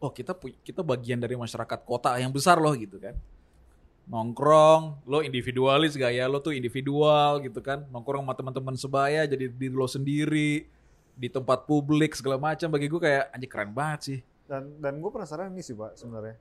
oh 0.00 0.12
kita 0.12 0.36
kita 0.60 0.84
bagian 0.84 1.16
dari 1.16 1.34
masyarakat 1.34 1.80
kota 1.88 2.12
yang 2.20 2.28
besar 2.28 2.60
loh 2.60 2.76
gitu 2.76 3.00
kan 3.00 3.16
nongkrong 4.06 5.02
lo 5.02 5.18
individualis 5.18 5.98
gaya 5.98 6.30
lo 6.30 6.38
tuh 6.38 6.54
individual 6.54 7.42
gitu 7.42 7.58
kan 7.58 7.82
nongkrong 7.90 8.22
sama 8.22 8.34
teman-teman 8.38 8.76
sebaya 8.78 9.26
jadi 9.26 9.50
diri 9.50 9.74
lo 9.74 9.90
sendiri 9.90 10.70
di 11.16 11.28
tempat 11.32 11.66
publik 11.66 12.14
segala 12.14 12.38
macam 12.38 12.70
bagi 12.70 12.86
gue 12.86 13.00
kayak 13.02 13.34
anjir 13.34 13.50
keren 13.50 13.72
banget 13.74 14.00
sih 14.04 14.18
Dan 14.46 14.78
dan 14.78 15.02
gue 15.02 15.10
penasaran 15.10 15.50
ini 15.50 15.58
sih 15.58 15.74
pak 15.74 15.98
sebenarnya. 15.98 16.38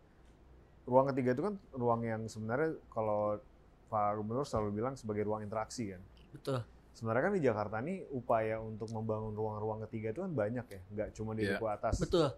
Ruang 0.86 1.10
ketiga 1.10 1.34
itu 1.34 1.41
kan 1.41 1.57
ruang 1.74 2.05
yang 2.05 2.22
sebenarnya 2.29 2.77
kalau 2.93 3.41
Pak 3.89 4.22
Gubernur 4.22 4.45
selalu 4.45 4.69
bilang 4.77 4.93
sebagai 4.93 5.25
ruang 5.25 5.41
interaksi 5.41 5.89
kan. 5.89 6.01
Betul. 6.29 6.62
Sebenarnya 6.93 7.24
kan 7.25 7.34
di 7.34 7.41
Jakarta 7.41 7.81
nih 7.81 8.05
upaya 8.13 8.62
untuk 8.62 8.93
membangun 8.93 9.34
ruang-ruang 9.34 9.81
ketiga 9.89 10.13
itu 10.13 10.22
kan 10.22 10.31
banyak 10.38 10.65
ya, 10.69 10.81
nggak 10.93 11.10
cuma 11.17 11.34
di 11.34 11.50
duku 11.50 11.65
atas. 11.65 11.98
Betul. 11.98 12.29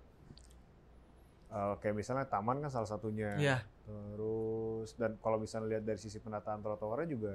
Eh, 1.51 1.73
kayak 1.83 1.95
misalnya 1.99 2.25
taman 2.31 2.63
kan 2.63 2.71
salah 2.71 2.87
satunya. 2.87 3.35
Iya. 3.35 3.57
Terus 3.87 4.89
dan 4.93 5.15
kalau 5.17 5.39
misalnya 5.39 5.79
lihat 5.79 5.83
dari 5.87 5.95
sisi 5.95 6.19
penataan 6.19 6.59
trotoarnya 6.59 7.07
juga 7.07 7.33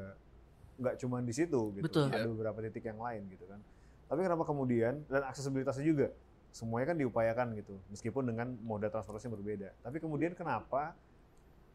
nggak 0.76 0.94
cuma 0.98 1.18
di 1.18 1.32
situ 1.32 1.72
gitu. 1.72 1.84
Betul. 1.84 2.08
Ada 2.08 2.18
Iya. 2.18 2.28
beberapa 2.28 2.58
titik 2.60 2.84
yang 2.84 3.00
lain 3.00 3.24
gitu 3.28 3.44
kan. 3.44 3.60
Tapi 4.06 4.20
kenapa 4.20 4.44
kemudian 4.44 5.00
dan 5.08 5.22
aksesibilitasnya 5.24 5.82
juga 5.82 6.06
semuanya 6.52 6.92
kan 6.92 6.98
diupayakan 7.00 7.56
gitu, 7.56 7.80
meskipun 7.88 8.28
dengan 8.28 8.52
moda 8.60 8.86
transportasi 8.86 9.24
yang 9.26 9.34
berbeda. 9.34 9.72
Tapi 9.80 9.96
kemudian 9.98 10.36
kenapa 10.36 10.92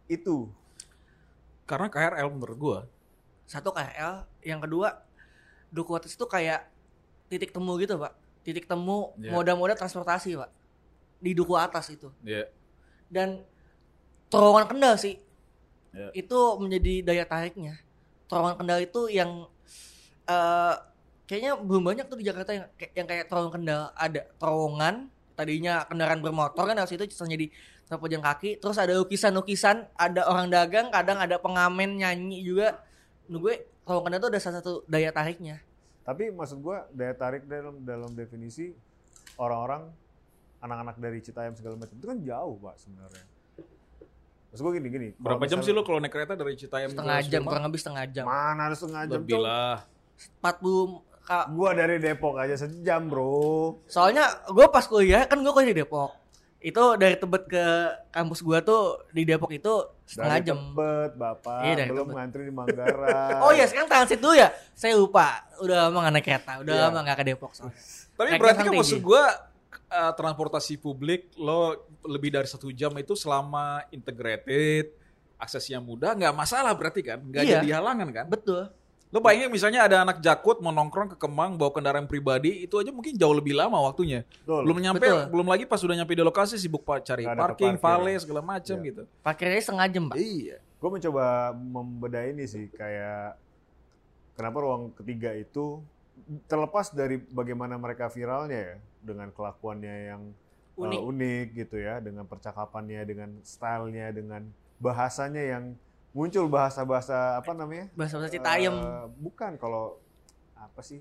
itu 0.05 0.53
karena 1.65 1.89
KRL 1.89 2.29
menurut 2.29 2.57
gue 2.57 2.79
Satu 3.43 3.72
KRL, 3.72 4.27
yang 4.43 4.60
kedua 4.60 5.01
Duku 5.67 5.96
Atas 5.96 6.13
itu 6.13 6.24
kayak 6.24 6.67
titik 7.27 7.50
temu 7.50 7.75
gitu, 7.75 7.96
Pak. 7.96 8.12
Titik 8.43 8.67
temu 8.67 9.15
Iya. 9.15 9.31
moda-moda 9.31 9.72
transportasi, 9.74 10.36
Pak. 10.36 10.51
Di 11.17 11.31
Duku 11.31 11.55
Atas 11.55 11.88
itu. 11.89 12.12
ya 12.22 12.43
Dan 13.07 13.41
terowongan 14.27 14.65
Kendal 14.69 14.96
sih. 15.00 15.15
Iya. 15.96 16.10
Itu 16.13 16.60
menjadi 16.62 17.03
daya 17.03 17.25
tariknya. 17.25 17.79
Terowongan 18.27 18.57
Kendal 18.60 18.79
itu 18.84 19.07
yang 19.12 19.48
eh 20.27 20.75
kayaknya 21.27 21.60
belum 21.60 21.84
banyak 21.84 22.05
tuh 22.07 22.17
di 22.19 22.25
Jakarta 22.27 22.51
yang 22.55 22.65
kayak- 22.79 22.93
yang 22.96 23.07
kayak 23.07 23.25
terowongan 23.27 23.53
Kendal 23.60 23.81
ada 23.96 24.22
terowongan 24.39 24.96
tadinya 25.38 25.86
kendaraan 25.86 26.19
bermotor 26.24 26.65
kan 26.65 26.74
dari 26.74 26.89
situ 26.89 27.05
bisa 27.05 27.27
jadi 27.29 27.48
pejalan 27.88 28.25
kaki 28.25 28.60
terus 28.60 28.75
ada 28.75 28.91
lukisan-lukisan 29.00 29.88
ada 29.96 30.27
orang 30.27 30.50
dagang 30.50 30.89
kadang 30.89 31.22
ada 31.22 31.39
pengamen 31.39 32.01
nyanyi 32.03 32.43
juga 32.43 32.84
menurut 33.29 33.43
gue 33.43 33.55
terowongan 33.86 34.17
Kendal 34.17 34.19
itu 34.19 34.29
ada 34.34 34.39
salah 34.41 34.55
satu 34.60 34.74
daya 34.89 35.12
tariknya 35.13 35.63
Tapi 36.07 36.31
maksud 36.31 36.63
gua 36.63 36.88
daya 36.96 37.12
tarik 37.12 37.43
dalam 37.51 37.84
dalam 37.84 38.15
definisi 38.15 38.72
orang-orang 39.36 39.91
anak-anak 40.63 40.96
dari 40.96 41.19
Citayam 41.19 41.51
segala 41.51 41.75
macam 41.75 42.00
itu 42.00 42.07
kan 42.07 42.17
jauh 42.24 42.55
pak 42.63 42.75
sebenarnya. 42.79 43.25
Maksud 44.48 44.62
gua 44.62 44.74
gini 44.74 44.88
gini. 44.88 45.08
berapa 45.16 45.44
jam 45.44 45.60
sih 45.60 45.70
lo 45.70 45.82
kalau 45.82 45.98
naik 45.98 46.10
kereta 46.10 46.34
dari 46.34 46.54
Citayam 46.54 46.88
ke 46.88 46.94
setengah 46.94 47.20
jam 47.22 47.42
kurang 47.44 47.66
lebih 47.66 47.80
setengah 47.80 48.06
jam 48.08 48.24
Mana 48.24 48.62
ada 48.63 48.75
setengah 48.75 49.01
jam 49.06 49.20
lebih 49.20 49.38
lah 49.38 49.84
40 50.39 51.04
ka- 51.22 51.48
Gua 51.50 51.70
dari 51.72 51.98
Depok 51.98 52.36
aja 52.38 52.56
sejam 52.56 53.01
bro. 53.06 53.77
Soalnya 53.86 54.24
gue 54.48 54.66
pas 54.68 54.82
kuliah 54.84 55.24
kan 55.24 55.38
gue 55.38 55.51
kuliah 55.51 55.70
di 55.70 55.77
Depok. 55.77 56.16
Itu 56.58 56.96
dari 56.96 57.13
Tebet 57.13 57.44
ke 57.46 57.66
kampus 58.10 58.42
gua 58.42 58.60
tuh 58.60 59.06
di 59.10 59.24
Depok 59.24 59.51
itu 59.51 59.74
setengah 60.04 60.36
Dari 60.36 60.48
jam. 60.48 60.58
Tebet 60.58 61.12
bapak 61.13 61.60
Iya, 61.62 61.74
dari 61.77 61.89
belum 61.92 62.06
Tebet. 62.06 62.16
ngantri 62.16 62.42
di 62.42 62.54
Manggarai. 62.56 63.30
Oh 63.44 63.51
iya 63.51 63.66
sekarang 63.66 63.86
transit 63.86 64.18
dulu 64.18 64.34
ya. 64.34 64.50
Saya 64.74 64.96
lupa. 64.96 65.46
Udah 65.60 65.86
lama 65.86 66.01
gak 66.01 66.13
naik 66.13 66.25
kereta. 66.25 66.51
Udah 66.58 66.74
Iya. 66.74 66.84
lama 66.88 67.00
gak 67.04 67.18
ke 67.18 67.25
Depok 67.27 67.51
soalnya. 67.51 67.77
Tapi 68.16 68.25
Naiknya 68.25 68.42
berarti 68.42 68.62
kan 68.63 68.74
maksud 68.74 68.98
sih. 68.98 69.01
Gue 69.79 70.12
transportasi 70.13 70.75
publik 70.75 71.31
lo 71.36 71.74
lebih 72.01 72.29
dari 72.29 72.46
satu 72.46 72.67
jam 72.69 72.91
itu 72.93 73.13
selama 73.13 73.81
integrated 73.89 74.91
aksesnya 75.36 75.77
mudah 75.77 76.12
nggak 76.12 76.34
masalah 76.34 76.74
berarti 76.74 77.01
kan 77.01 77.19
nggak 77.19 77.43
Iya. 77.43 77.53
jadi 77.57 77.69
halangan 77.77 78.10
kan 78.12 78.25
Betul. 78.27 78.67
lo 79.07 79.19
bayangin 79.19 79.48
misalnya 79.48 79.86
ada 79.86 80.03
anak 80.03 80.19
jakut 80.19 80.60
mau 80.60 80.69
nongkrong 80.69 81.13
ke 81.13 81.17
Kemang 81.17 81.55
bawa 81.55 81.72
kendaraan 81.72 82.03
pribadi 82.05 82.62
itu 82.62 82.75
aja 82.75 82.91
mungkin 82.91 83.15
jauh 83.15 83.31
lebih 83.31 83.53
lama 83.53 83.79
waktunya 83.79 84.27
Betul. 84.43 84.62
belum 84.65 84.77
nyampe 84.81 85.00
Betul. 85.01 85.24
belum 85.31 85.48
lagi 85.48 85.63
pas 85.63 85.79
sudah 85.79 85.96
nyampe 85.96 86.12
di 86.12 86.22
lokasi 86.22 86.57
sibuk 86.57 86.81
pak 86.81 87.05
cari 87.05 87.24
Nggak 87.24 87.38
parking 87.38 87.75
vale 87.77 88.13
segala 88.17 88.41
macam 88.41 88.75
Iya. 88.75 88.86
gitu 88.86 89.03
Parkirnya 89.22 89.62
setengah 89.62 89.88
jam, 89.88 90.03
Pak. 90.07 90.15
iya 90.17 90.57
Gue 90.77 90.89
mencoba 90.91 91.25
membedah 91.53 92.24
ini 92.27 92.46
sih 92.46 92.69
kayak 92.69 93.39
kenapa 94.34 94.57
ruang 94.60 94.93
ketiga 94.93 95.34
itu 95.34 95.81
terlepas 96.46 96.91
dari 96.91 97.17
bagaimana 97.17 97.77
mereka 97.77 98.05
viralnya 98.07 98.57
ya 98.57 98.75
dengan 99.08 99.32
kelakuannya 99.32 99.96
yang 100.12 100.22
uh, 100.76 100.84
Unik. 100.84 101.00
unik 101.02 101.48
gitu 101.56 101.80
ya, 101.80 102.04
dengan 102.04 102.28
percakapannya, 102.28 103.02
dengan 103.08 103.30
stylenya, 103.42 104.12
dengan 104.12 104.44
bahasanya 104.78 105.42
yang 105.42 105.64
muncul 106.12 106.46
bahasa-bahasa 106.46 107.40
apa 107.40 107.56
namanya? 107.56 107.88
Bahasa-bahasa 107.96 108.30
Citayam. 108.30 108.76
Eh, 108.76 109.06
bukan 109.18 109.56
kalau 109.56 109.98
apa 110.54 110.82
sih? 110.84 111.00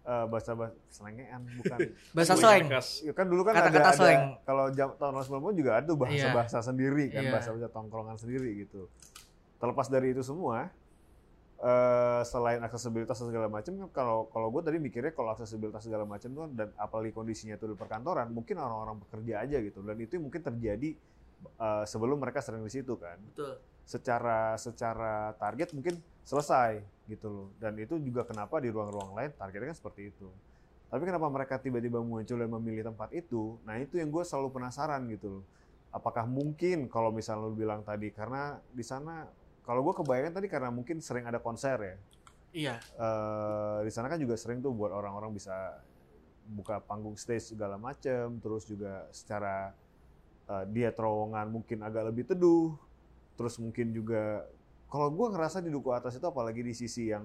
Eh, 0.00 0.26
bahasa-bahasa 0.26 0.74
selengean 0.88 1.44
bukan. 1.56 1.78
Bahasa 2.16 2.32
slang. 2.34 2.66
ngekas. 2.66 3.04
Ya 3.04 3.12
kan 3.12 3.28
dulu 3.28 3.44
kan 3.44 3.52
Kata-kata 3.54 3.78
ada, 3.78 3.92
ada 3.92 3.96
slang. 3.96 4.22
kalau 4.42 4.66
jam 4.72 4.88
tahun 4.96 5.12
90 5.22 5.60
juga 5.60 5.70
ada 5.78 5.84
tuh 5.86 5.96
bahasa-bahasa 6.00 6.58
sendiri 6.64 7.04
kan, 7.12 7.22
Iya. 7.22 7.32
bahasa-bahasa 7.36 7.68
tongkrongan 7.70 8.16
sendiri 8.16 8.64
gitu. 8.64 8.88
Terlepas 9.60 9.92
dari 9.92 10.16
itu 10.16 10.24
semua, 10.24 10.72
eh 11.60 12.22
selain 12.24 12.60
aksesibilitas 12.64 13.20
dan 13.20 13.28
segala 13.28 13.48
macam 13.52 13.72
kan 13.76 13.88
kalau 13.92 14.18
kalau 14.32 14.48
gue 14.48 14.62
tadi 14.64 14.78
mikirnya 14.80 15.12
kalau 15.12 15.36
aksesibilitas 15.36 15.84
segala 15.84 16.08
macam 16.08 16.32
tuh 16.32 16.48
dan 16.56 16.72
apalagi 16.80 17.12
kondisinya 17.12 17.54
itu 17.60 17.68
di 17.68 17.76
perkantoran, 17.76 18.32
mungkin 18.32 18.56
orang-orang 18.56 18.96
bekerja 19.04 19.44
aja 19.44 19.60
gitu. 19.60 19.84
Dan 19.84 19.96
itu 20.00 20.16
mungkin 20.16 20.40
terjadi 20.40 20.96
eh, 21.60 21.84
sebelum 21.84 22.16
mereka 22.20 22.40
sering 22.40 22.64
di 22.64 22.72
situ 22.72 22.96
kan. 22.96 23.20
Betul. 23.20 23.60
secara 23.90 24.54
secara 24.54 25.34
target 25.34 25.74
mungkin 25.74 25.98
selesai 26.22 26.78
gitu 27.10 27.26
loh. 27.26 27.48
Dan 27.58 27.74
itu 27.74 27.98
juga 27.98 28.22
kenapa 28.22 28.62
di 28.62 28.70
ruang-ruang 28.70 29.18
lain 29.18 29.30
targetnya 29.34 29.74
kan 29.74 29.78
seperti 29.82 30.14
itu. 30.14 30.30
Tapi 30.90 31.02
kenapa 31.06 31.26
mereka 31.30 31.58
tiba-tiba 31.58 31.98
muncul 32.02 32.38
dan 32.38 32.50
memilih 32.50 32.82
tempat 32.94 33.10
itu? 33.14 33.58
Nah 33.66 33.78
itu 33.82 33.98
yang 33.98 34.10
gue 34.14 34.22
selalu 34.22 34.48
penasaran 34.54 35.06
gitu 35.10 35.42
loh. 35.42 35.44
Apakah 35.90 36.22
mungkin 36.30 36.86
kalau 36.86 37.10
misalnya 37.10 37.50
lu 37.50 37.54
bilang 37.58 37.82
tadi 37.82 38.14
karena 38.14 38.62
di 38.70 38.84
sana 38.86 39.26
kalau 39.70 39.86
gue 39.86 39.94
kebayangkan 40.02 40.34
tadi 40.34 40.50
karena 40.50 40.74
mungkin 40.74 40.98
sering 40.98 41.30
ada 41.30 41.38
konser 41.38 41.78
ya 41.78 41.96
Iya. 42.50 42.74
eh, 42.82 43.78
di 43.86 43.92
sana 43.94 44.10
kan 44.10 44.18
juga 44.18 44.34
sering 44.34 44.58
tuh 44.58 44.74
buat 44.74 44.90
orang-orang 44.90 45.30
bisa 45.30 45.54
buka 46.42 46.82
panggung 46.82 47.14
stage 47.14 47.54
segala 47.54 47.78
macem, 47.78 48.42
terus 48.42 48.66
juga 48.66 49.06
secara 49.14 49.70
eh, 50.50 50.64
dia 50.74 50.90
terowongan 50.90 51.46
mungkin 51.46 51.78
agak 51.86 52.10
lebih 52.10 52.26
teduh, 52.26 52.74
terus 53.38 53.54
mungkin 53.62 53.94
juga 53.94 54.42
kalau 54.90 55.06
gua 55.14 55.30
ngerasa 55.30 55.62
di 55.62 55.70
duku 55.70 55.94
atas 55.94 56.18
itu 56.18 56.26
apalagi 56.26 56.66
di 56.66 56.74
sisi 56.74 57.06
yang 57.06 57.22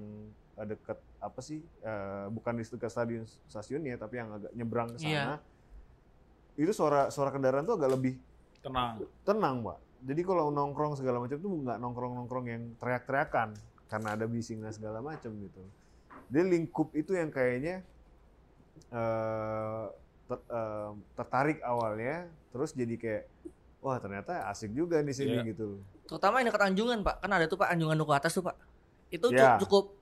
eh, 0.53 0.67
deket 0.69 1.01
apa 1.17 1.41
sih, 1.41 1.65
eh, 1.81 2.25
bukan 2.29 2.53
di 2.53 2.63
dekat 2.69 2.93
stadion 2.93 3.25
stasiunnya 3.49 3.97
tapi 3.97 4.21
yang 4.21 4.29
agak 4.29 4.53
nyebrang 4.53 4.93
ke 4.93 5.01
sana, 5.01 5.09
Iya. 5.09 6.61
itu 6.61 6.69
suara 6.69 7.09
suara 7.09 7.33
kendaraan 7.33 7.65
tuh 7.65 7.81
agak 7.81 7.97
lebih 7.97 8.21
Tenang. 8.61 9.01
tenang 9.25 9.55
pak. 9.65 9.77
Jadi 10.01 10.21
kalau 10.21 10.49
nongkrong 10.49 10.95
segala 10.95 11.17
macam 11.17 11.35
tuh 11.35 11.51
nggak 11.61 11.77
nongkrong-nongkrong 11.77 12.45
yang 12.45 12.63
teriak-teriakan 12.75 13.55
karena 13.85 14.09
ada 14.11 14.25
bising 14.25 14.59
dan 14.59 14.71
segala 14.71 14.99
macam 14.99 15.31
gitu. 15.31 15.61
Dia 16.27 16.41
lingkup 16.41 16.91
itu 16.91 17.13
yang 17.13 17.29
kayaknya 17.29 17.85
eh, 18.89 19.85
ter- 20.25 20.47
eh, 20.47 20.89
tertarik 21.15 21.59
awalnya, 21.61 22.25
terus 22.49 22.71
jadi 22.71 22.95
kayak 22.95 23.23
wah 23.79 23.97
ternyata 23.97 24.49
asik 24.49 24.73
juga 24.73 24.99
di 24.99 25.13
sini 25.13 25.39
Iya. 25.39 25.47
gitu. 25.47 25.79
Terutama 26.05 26.41
yang 26.41 26.49
dekat 26.49 26.63
Anjungan, 26.65 26.99
Pak. 27.01 27.15
Kan 27.19 27.31
ada 27.31 27.45
tuh 27.45 27.55
Pak 27.55 27.69
Anjungan 27.69 27.97
Duku 27.97 28.11
Atas 28.11 28.33
tuh, 28.33 28.41
Pak. 28.41 28.57
Itu 29.09 29.29
cu- 29.29 29.37
Ya. 29.37 29.57
cukup 29.57 29.93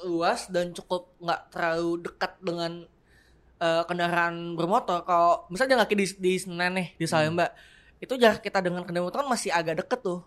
luas 0.00 0.48
dan 0.48 0.72
cukup 0.72 1.12
nggak 1.18 1.40
terlalu 1.50 1.90
dekat 2.02 2.32
dengan 2.40 2.72
eh, 3.58 3.84
kendaraan 3.84 4.56
bermotor. 4.56 5.04
Kalau 5.04 5.44
misalnya 5.48 5.76
kaki 5.78 5.92
di, 5.94 6.06
di 6.16 6.32
Senen 6.34 6.72
nih, 6.72 6.96
di 6.96 7.04
Salemba, 7.04 7.52
itu 8.00 8.12
jarak 8.16 8.40
kita 8.40 8.58
dengan 8.58 8.82
kendaraan 8.82 9.06
motor 9.06 9.20
kan 9.20 9.28
masih 9.28 9.52
agak 9.52 9.78
deket 9.78 10.00
tuh. 10.00 10.20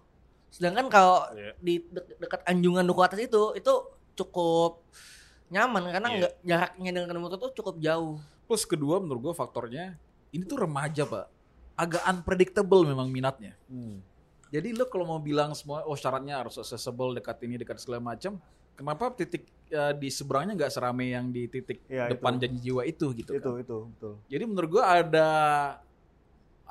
Sedangkan 0.48 0.86
kalau 0.88 1.26
Iya. 1.34 1.58
di 1.58 1.82
de- 1.84 2.18
dekat 2.18 2.46
Anjungan 2.46 2.86
Duku 2.86 3.02
Atas 3.02 3.18
itu, 3.20 3.54
itu 3.54 3.74
cukup 4.14 4.86
nyaman 5.50 5.90
karena 5.90 6.08
Iya. 6.08 6.18
nggak 6.20 6.34
jaraknya 6.44 6.90
dengan 6.92 7.06
kendaraan 7.08 7.26
motor 7.26 7.40
tuh 7.42 7.54
cukup 7.56 7.76
jauh. 7.78 8.22
Plus 8.46 8.64
kedua 8.64 8.98
menurut 8.98 9.22
gue 9.24 9.36
faktornya 9.36 9.98
ini 10.30 10.44
tuh 10.44 10.58
remaja 10.60 11.04
pak, 11.04 11.26
agak 11.74 12.02
unpredictable 12.04 12.86
memang 12.86 13.10
minatnya. 13.10 13.58
Hmm. 13.66 14.02
Jadi 14.48 14.70
lo 14.72 14.86
kalau 14.86 15.06
mau 15.08 15.18
bilang 15.18 15.52
semua, 15.52 15.82
oh 15.82 15.94
syaratnya 15.94 16.38
harus 16.38 16.54
accessible 16.56 17.10
dekat 17.12 17.42
ini 17.42 17.58
dekat 17.58 17.82
segala 17.82 17.98
macam, 18.04 18.38
kenapa 18.74 19.10
titik 19.12 19.50
eh, 19.68 19.94
di 19.96 20.06
seberangnya 20.08 20.54
nggak 20.56 20.70
serame 20.72 21.10
yang 21.10 21.26
di 21.28 21.50
titik 21.50 21.82
Iya, 21.88 22.06
depan 22.08 22.38
itu. 22.38 22.42
janji 22.46 22.60
jiwa 22.62 22.82
itu 22.84 23.06
gitu 23.16 23.32
Itu 23.32 23.50
kan? 23.52 23.58
itu 23.60 23.78
betul. 23.90 24.14
Jadi 24.28 24.44
menurut 24.46 24.70
gua 24.72 24.84
ada 24.96 25.28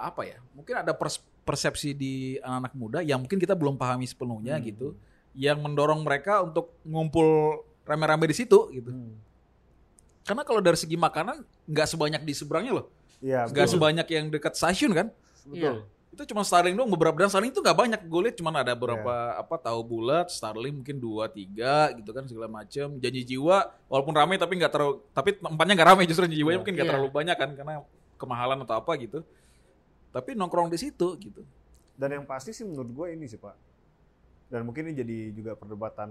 apa 0.02 0.26
ya? 0.26 0.38
Mungkin 0.52 0.74
ada 0.76 0.92
pers- 0.92 1.22
persepsi 1.42 1.92
di 1.92 2.14
anak-anak 2.38 2.74
muda 2.74 2.98
yang 3.00 3.18
mungkin 3.18 3.36
kita 3.36 3.54
belum 3.54 3.74
pahami 3.74 4.04
sepenuhnya 4.04 4.58
Hmm. 4.58 4.64
gitu, 4.64 4.88
yang 5.32 5.58
mendorong 5.58 6.02
mereka 6.02 6.42
untuk 6.42 6.74
ngumpul 6.82 7.60
rame-rame 7.82 8.26
di 8.26 8.36
situ 8.36 8.70
gitu. 8.70 8.90
Hmm. 8.90 9.14
Karena 10.22 10.42
kalau 10.42 10.62
dari 10.62 10.78
segi 10.78 10.94
makanan 10.94 11.42
nggak 11.66 11.86
sebanyak 11.88 12.22
di 12.22 12.30
seberangnya 12.32 12.72
loh, 12.78 12.86
Iya, 13.18 13.46
nggak 13.46 13.66
betul. 13.66 13.74
sebanyak 13.74 14.06
yang 14.08 14.24
dekat 14.28 14.52
stasiun 14.54 14.92
kan? 14.92 15.06
betul. 15.42 15.86
Itu 16.12 16.28
cuma 16.28 16.44
Starling 16.44 16.76
doang 16.76 16.92
beberapa 16.92 17.16
dan 17.16 17.26
Starling 17.26 17.50
itu 17.50 17.58
nggak 17.58 17.72
banyak. 17.74 18.00
Gue 18.04 18.28
lihat 18.28 18.36
cuma 18.36 18.52
ada 18.52 18.76
beberapa 18.76 19.10
apa 19.32 19.56
tahu 19.56 19.80
bulat, 19.80 20.28
Starling 20.28 20.78
mungkin 20.78 21.00
dua 21.00 21.24
tiga 21.26 21.88
gitu 21.90 22.12
kan 22.12 22.28
segala 22.28 22.46
macam. 22.46 23.00
Janji 23.00 23.24
jiwa 23.24 23.72
walaupun 23.88 24.12
ramai 24.12 24.36
tapi 24.36 24.60
nggak 24.60 24.70
terlalu 24.70 25.00
tapi 25.10 25.34
tempatnya 25.34 25.74
nggak 25.74 25.88
ramai 25.88 26.04
justru 26.04 26.28
janji 26.28 26.38
jiwanya 26.38 26.52
Iya. 26.52 26.60
mungkin 26.60 26.74
nggak 26.76 26.84
Iya. 26.86 26.92
terlalu 26.94 27.08
banyak 27.10 27.36
kan 27.40 27.50
karena 27.56 27.74
kemahalan 28.14 28.58
atau 28.60 28.74
apa 28.76 28.92
gitu. 29.00 29.18
Tapi 30.12 30.36
nongkrong 30.36 30.68
di 30.68 30.78
situ 30.78 31.16
gitu. 31.16 31.42
Dan 31.96 32.20
yang 32.20 32.24
pasti 32.28 32.52
sih 32.52 32.68
menurut 32.68 32.92
gue 32.92 33.06
ini 33.16 33.24
sih 33.24 33.40
pak. 33.40 33.56
Dan 34.52 34.68
mungkin 34.68 34.92
ini 34.92 34.94
jadi 34.94 35.18
juga 35.32 35.52
perdebatan 35.56 36.10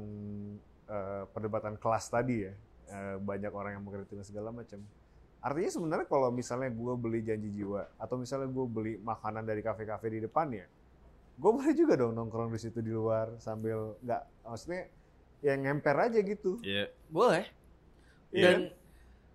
eh, 0.89 1.23
perdebatan 1.29 1.77
kelas 1.77 2.09
tadi 2.09 2.49
ya. 2.49 2.53
Eh, 2.91 3.15
banyak 3.21 3.53
orang 3.53 3.77
yang 3.77 3.83
mengkritik 3.85 4.19
segala 4.25 4.49
macam. 4.51 4.81
Artinya 5.41 5.71
sebenarnya 5.73 6.07
kalau 6.09 6.29
misalnya 6.29 6.69
gue 6.69 6.93
beli 6.97 7.25
janji 7.25 7.49
jiwa 7.49 7.89
atau 7.97 8.17
misalnya 8.17 8.49
gue 8.49 8.65
beli 8.67 8.93
makanan 9.01 9.41
dari 9.41 9.65
kafe-kafe 9.65 10.13
di 10.13 10.19
depannya, 10.21 10.69
gue 11.33 11.49
boleh 11.49 11.73
juga 11.73 11.97
dong 11.97 12.13
nongkrong 12.13 12.53
di 12.53 12.61
situ 12.61 12.77
di 12.85 12.93
luar 12.93 13.41
sambil 13.41 13.97
nggak 14.05 14.21
maksudnya 14.45 14.85
yang 15.41 15.65
ngemper 15.65 15.97
aja 15.97 16.19
gitu. 16.21 16.61
Iya. 16.61 16.93
Boleh. 17.09 17.49
Iya 18.29 18.45
Dan 18.45 18.59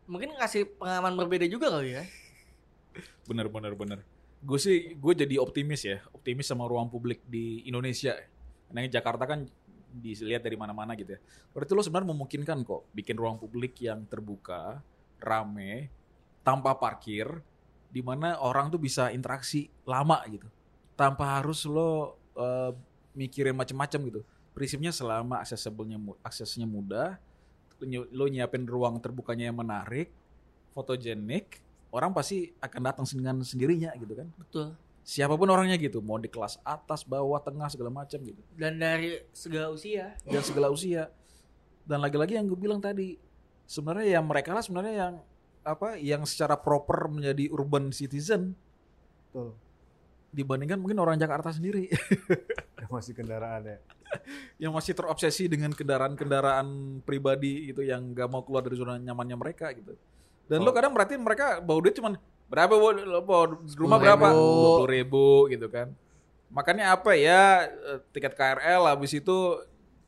mungkin 0.07 0.39
ngasih 0.39 0.79
pengalaman 0.79 1.19
berbeda 1.19 1.47
juga 1.51 1.75
kali 1.75 1.99
ya. 1.99 2.05
Bener 3.27 3.51
bener 3.51 3.75
bener. 3.75 3.99
Gue 4.47 4.59
sih 4.63 4.95
gue 4.95 5.13
jadi 5.19 5.43
optimis 5.43 5.83
ya, 5.83 5.99
optimis 6.15 6.47
sama 6.47 6.71
ruang 6.71 6.87
publik 6.87 7.27
di 7.27 7.67
Indonesia. 7.67 8.15
Karena 8.71 8.87
Jakarta 8.87 9.27
kan 9.27 9.43
dilihat 9.91 10.47
dari 10.47 10.55
mana-mana 10.55 10.95
gitu 10.95 11.19
ya. 11.19 11.21
Berarti 11.51 11.75
lo 11.75 11.83
sebenarnya 11.83 12.15
memungkinkan 12.15 12.63
kok 12.63 12.87
bikin 12.95 13.19
ruang 13.19 13.43
publik 13.43 13.83
yang 13.83 14.07
terbuka, 14.07 14.79
rame, 15.19 15.91
tanpa 16.47 16.79
parkir, 16.79 17.27
di 17.91 18.05
mana 18.07 18.39
orang 18.39 18.71
tuh 18.71 18.79
bisa 18.79 19.11
interaksi 19.11 19.67
lama 19.83 20.21
gitu, 20.31 20.47
tanpa 20.95 21.41
harus 21.41 21.67
lo 21.67 22.15
eh, 22.39 22.71
mikirin 23.17 23.57
macem-macem 23.57 23.99
gitu. 24.13 24.21
Prinsipnya 24.55 24.93
selama 24.93 25.43
aksesibelnya 25.43 25.99
aksesnya 26.23 26.65
mudah, 26.69 27.19
lo 28.13 28.25
nyiapin 28.29 28.65
ruang 28.65 29.01
terbukanya 29.03 29.53
yang 29.53 29.59
menarik, 29.59 30.13
fotogenik, 30.73 31.61
orang 31.93 32.11
pasti 32.15 32.51
akan 32.59 32.81
datang 32.83 33.05
dengan 33.13 33.37
sendirinya 33.43 33.91
gitu 33.99 34.15
kan. 34.17 34.29
Betul. 34.39 34.67
Siapa 35.07 35.39
pun 35.39 35.47
orangnya 35.47 35.79
gitu, 35.79 36.03
mau 36.03 36.19
di 36.19 36.27
kelas 36.27 36.59
atas, 36.67 37.07
bawah, 37.07 37.39
tengah 37.39 37.71
segala 37.71 37.95
macam 37.95 38.19
gitu. 38.27 38.43
Dan 38.59 38.83
dari 38.83 39.23
segala 39.31 39.71
usia. 39.71 40.19
Dan 40.27 40.43
segala 40.43 40.67
usia. 40.67 41.15
Dan 41.87 42.03
lagi-lagi 42.03 42.35
yang 42.35 42.51
gue 42.51 42.59
bilang 42.59 42.83
tadi, 42.83 43.15
sebenarnya 43.67 44.19
yang 44.19 44.25
mereka 44.27 44.55
lah 44.55 44.63
sebenarnya 44.63 44.95
yang 44.95 45.15
apa 45.67 45.99
yang 45.99 46.23
secara 46.23 46.55
proper 46.55 47.11
menjadi 47.11 47.51
urban 47.51 47.91
citizen 47.91 48.55
Betul. 49.29 49.59
dibandingkan 50.31 50.79
mungkin 50.79 51.03
orang 51.03 51.19
Jakarta 51.19 51.51
sendiri 51.51 51.91
Yang 52.87 52.91
masih 52.95 53.13
kendaraan 53.19 53.63
ya. 53.67 53.79
yang 54.63 54.71
masih 54.71 54.95
terobsesi 54.95 55.51
dengan 55.51 55.75
kendaraan-kendaraan 55.75 57.03
pribadi 57.03 57.75
gitu 57.75 57.83
yang 57.83 58.15
gak 58.15 58.31
mau 58.31 58.47
keluar 58.47 58.63
dari 58.63 58.79
zona 58.79 58.95
nyamannya 58.95 59.35
mereka 59.35 59.75
gitu. 59.75 59.99
Dan 60.47 60.61
lo 60.61 60.71
Oh. 60.71 60.75
kadang 60.75 60.91
berarti 60.91 61.15
mereka 61.15 61.59
bawa 61.59 61.79
duit 61.81 61.93
cuman 61.93 62.15
berapa 62.47 62.73
bu, 62.73 62.87
lo 62.95 63.21
bawa 63.21 63.45
rumah 63.75 63.99
10.000. 63.99 64.05
berapa? 64.05 64.27
Dua 64.31 64.71
puluh 64.79 64.89
ribu 64.89 65.27
gitu 65.49 65.67
kan. 65.67 65.91
Makanya 66.49 66.93
apa 66.93 67.11
ya 67.13 67.67
eh, 67.67 67.99
tiket 68.11 68.33
KRL 68.33 68.87
habis 68.87 69.11
itu 69.13 69.37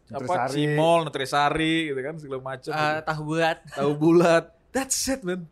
apa. 0.09 0.47
Cimol, 0.47 1.05
Nutrisari 1.05 1.91
gitu 1.91 2.01
kan 2.01 2.15
segala 2.17 2.43
macam. 2.47 2.71
Eh, 2.71 3.01
tahu 3.03 3.21
buat. 3.29 3.59
Tahu 3.69 3.93
bulat. 3.93 4.45
That's 4.71 4.97
it 5.09 5.21
man. 5.21 5.51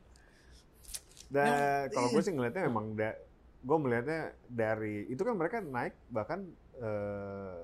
Dan 1.27 1.51
kalau 1.91 2.09
gue 2.09 2.23
sih 2.23 2.31
ngelihatnya 2.31 2.65
memang 2.65 2.95
da, 2.95 3.11
gue 3.59 3.77
melihatnya 3.77 4.21
dari 4.47 5.05
itu 5.07 5.19
kan 5.19 5.35
mereka 5.35 5.59
naik 5.59 5.99
bahkan 6.07 6.47
eh, 6.77 7.59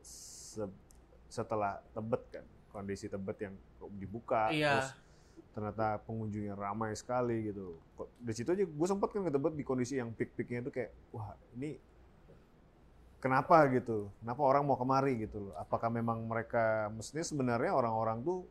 se- 0.00 0.78
setelah 1.26 1.82
Tebet 1.90 2.22
kan 2.30 2.44
kondisi 2.70 3.10
Tebet 3.10 3.38
yang 3.42 3.54
dibuka 3.92 4.48
Iya. 4.48 4.78
terus 4.78 4.90
ternyata 5.52 6.00
pengunjungnya 6.08 6.56
ramai 6.56 6.96
sekali 6.96 7.52
gitu. 7.52 7.76
Di 8.16 8.32
situ 8.32 8.48
aja 8.56 8.64
gue 8.64 8.86
sempat 8.88 9.12
kan 9.12 9.20
ke 9.20 9.32
Tebet 9.32 9.54
di 9.54 9.64
kondisi 9.64 10.00
yang 10.00 10.10
peak-peaknya 10.16 10.64
itu 10.64 10.72
kayak 10.72 10.90
wah 11.12 11.36
ini 11.56 11.76
kenapa 13.20 13.68
gitu? 13.70 14.08
Kenapa 14.24 14.40
orang 14.42 14.64
mau 14.64 14.74
kemari 14.80 15.28
gitu? 15.28 15.52
Apakah 15.54 15.92
memang 15.92 16.24
mereka 16.24 16.88
mestinya 16.96 17.22
sebenarnya 17.22 17.70
orang-orang 17.76 18.24
tuh 18.24 18.48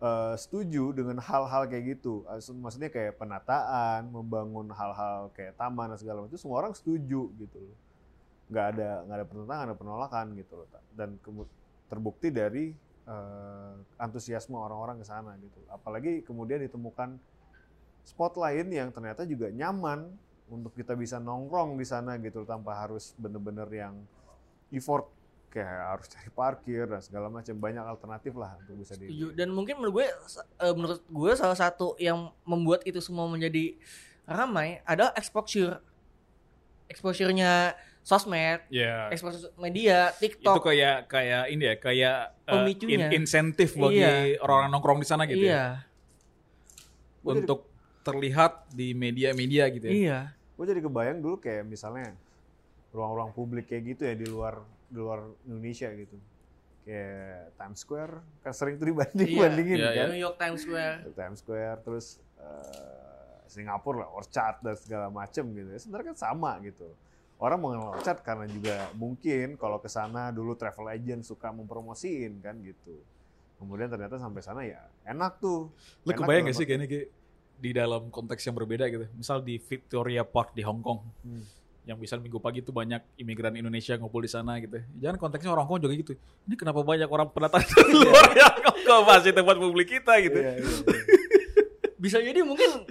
eh, 0.00 0.34
setuju 0.38 0.94
dengan 0.94 1.18
hal-hal 1.18 1.66
kayak 1.66 1.98
gitu. 1.98 2.22
Eh, 2.30 2.40
Maksudnya 2.54 2.88
kayak 2.88 3.18
penataan, 3.18 4.06
membangun 4.08 4.70
hal-hal 4.70 5.28
kayak 5.34 5.58
taman 5.58 5.90
dan 5.92 5.98
segala 5.98 6.22
macam 6.22 6.32
itu 6.32 6.40
semua 6.40 6.62
orang 6.62 6.72
setuju 6.72 7.34
gitu 7.34 7.58
loh. 7.58 7.76
Nggak 8.46 8.66
ada 8.78 8.90
nggak 9.04 9.16
ada 9.18 9.26
penentangan, 9.26 9.64
ada 9.74 9.76
penolakan 9.76 10.26
gitu 10.38 10.52
loh. 10.54 10.68
Dan 10.94 11.18
terbukti 11.90 12.30
dari 12.30 12.85
eh, 13.06 13.74
antusiasme 14.02 14.54
orang-orang 14.58 15.00
ke 15.00 15.06
sana 15.06 15.34
gitu. 15.38 15.58
Apalagi 15.70 16.26
kemudian 16.26 16.62
ditemukan 16.62 17.16
spot 18.06 18.38
lain 18.38 18.70
yang 18.70 18.88
ternyata 18.94 19.26
juga 19.26 19.50
nyaman 19.50 20.06
untuk 20.46 20.70
kita 20.78 20.94
bisa 20.94 21.18
nongkrong 21.18 21.74
di 21.74 21.86
sana 21.86 22.14
gitu 22.22 22.46
tanpa 22.46 22.78
harus 22.86 23.14
bener-bener 23.18 23.66
yang 23.70 23.94
effort 24.70 25.10
kayak 25.50 25.96
harus 25.96 26.06
cari 26.12 26.30
parkir 26.30 26.84
dan 26.84 27.00
segala 27.00 27.32
macam 27.32 27.56
banyak 27.56 27.80
alternatif 27.80 28.36
lah 28.36 28.54
untuk 28.60 28.76
bisa 28.76 28.92
di. 28.94 29.08
Dan 29.32 29.50
mungkin 29.56 29.80
menurut 29.80 30.04
gue 30.04 30.06
eh, 30.62 30.74
menurut 30.76 31.00
gue 31.02 31.32
salah 31.32 31.56
satu 31.56 31.96
yang 31.96 32.30
membuat 32.44 32.84
itu 32.84 33.00
semua 33.00 33.24
menjadi 33.26 33.74
ramai 34.28 34.84
adalah 34.84 35.16
exposure. 35.16 35.80
Exposure-nya 36.86 37.74
sosmed, 38.06 38.62
Ya. 38.68 39.10
exposure 39.10 39.50
media, 39.56 40.14
Itu 40.14 40.38
TikTok. 40.38 40.62
kayak 40.62 41.10
kayak 41.10 41.50
ini 41.50 41.62
ya, 41.64 41.74
kayak 41.76 42.16
eh, 42.40 42.52
Pemicunya. 42.54 43.10
in- 43.10 43.12
insentif 43.18 43.74
bagi 43.74 43.98
Iya. 43.98 44.38
orang-orang 44.38 44.70
nongkrong 44.70 45.00
di 45.02 45.08
sana 45.08 45.26
gitu 45.26 45.42
ya. 45.42 45.50
iya. 45.50 45.64
Jadi- 47.20 47.42
Untuk 47.42 47.66
terlihat 48.00 48.70
di 48.70 48.94
media-media 48.94 49.66
gitu 49.68 49.84
ya. 49.84 49.92
Iya. 49.92 50.20
gue 50.54 50.64
jadi 50.64 50.80
kebayang 50.80 51.20
dulu 51.20 51.36
kayak 51.36 51.66
misalnya 51.66 52.16
ruang-ruang 52.88 53.28
publik 53.30 53.66
kayak 53.66 53.92
gitu 53.92 54.02
ya 54.04 54.14
di 54.14 54.24
luar 54.24 54.56
di 54.86 54.96
luar 54.96 55.20
Indonesia 55.42 55.90
gitu 55.90 56.16
kayak 56.80 57.52
Times 57.52 57.78
Square 57.78 58.14
kan 58.40 58.52
sering 58.54 58.78
tuh 58.78 58.86
dibanding 58.86 59.28
Iya. 59.28 59.40
bandingin 59.42 59.76
Iya, 59.76 59.90
kan 59.92 60.06
New 60.08 60.22
York 60.22 60.36
Times 60.38 60.60
Square. 60.62 60.96
Times 61.12 61.38
Square 61.38 61.76
terus 61.82 62.06
eh, 62.38 63.36
Singapura 63.44 63.98
lah 63.98 64.10
Orchard 64.10 64.56
dan 64.60 64.76
segala 64.76 65.06
macem 65.08 65.44
gitu 65.50 65.68
ya 65.68 65.76
sebenarnya 65.76 66.06
kan 66.08 66.16
sama 66.16 66.56
gitu 66.62 66.88
orang 67.36 67.58
mengenal 67.60 67.92
Orchard 67.96 68.20
karena 68.24 68.46
juga 68.48 68.88
mungkin 68.96 69.60
kalau 69.60 69.76
ke 69.76 69.92
sana 69.92 70.32
dulu 70.32 70.56
travel 70.56 70.88
agent 70.88 71.22
suka 71.24 71.52
mempromosiin 71.52 72.40
kan 72.40 72.56
gitu 72.64 72.96
kemudian 73.56 73.88
ternyata 73.88 74.16
sampai 74.20 74.40
sana 74.44 74.64
ya 74.64 74.84
enak 75.04 75.40
tuh 75.40 75.68
Lu 76.04 76.12
kebayang 76.12 76.48
gak 76.48 76.56
sih 76.56 76.64
kayaknya 76.68 76.88
kayak 76.88 77.08
di 77.56 77.70
dalam 77.72 78.12
konteks 78.12 78.44
yang 78.44 78.56
berbeda 78.56 78.84
gitu. 78.92 79.08
Misal 79.16 79.40
di 79.40 79.56
Victoria 79.56 80.22
Park 80.22 80.52
di 80.52 80.62
Hong 80.62 80.84
Kong. 80.84 81.00
Hmm. 81.24 81.44
Yang 81.86 81.98
bisa 82.02 82.14
minggu 82.18 82.42
pagi 82.42 82.60
tuh 82.66 82.74
banyak 82.74 82.98
imigran 83.16 83.54
Indonesia 83.54 83.94
ngumpul 83.96 84.20
di 84.26 84.30
sana 84.30 84.58
gitu. 84.60 84.82
Jangan 85.00 85.16
konteksnya 85.16 85.54
orang 85.54 85.64
Hong 85.64 85.80
Kong 85.80 85.82
juga 85.88 85.94
gitu. 85.96 86.12
Ini 86.46 86.54
kenapa 86.58 86.80
banyak 86.84 87.08
orang 87.08 87.28
pendatang 87.32 87.64
dari 87.64 87.92
luar 87.96 88.26
yang 88.34 88.56
ke 88.60 88.96
masih 89.06 89.32
tempat 89.32 89.56
publik 89.56 89.88
kita 89.88 90.12
gitu. 90.20 90.38
Iya, 90.38 90.52
iya, 90.60 90.68
iya. 90.68 91.04
Bisa 92.02 92.20
jadi 92.20 92.44
mungkin 92.44 92.84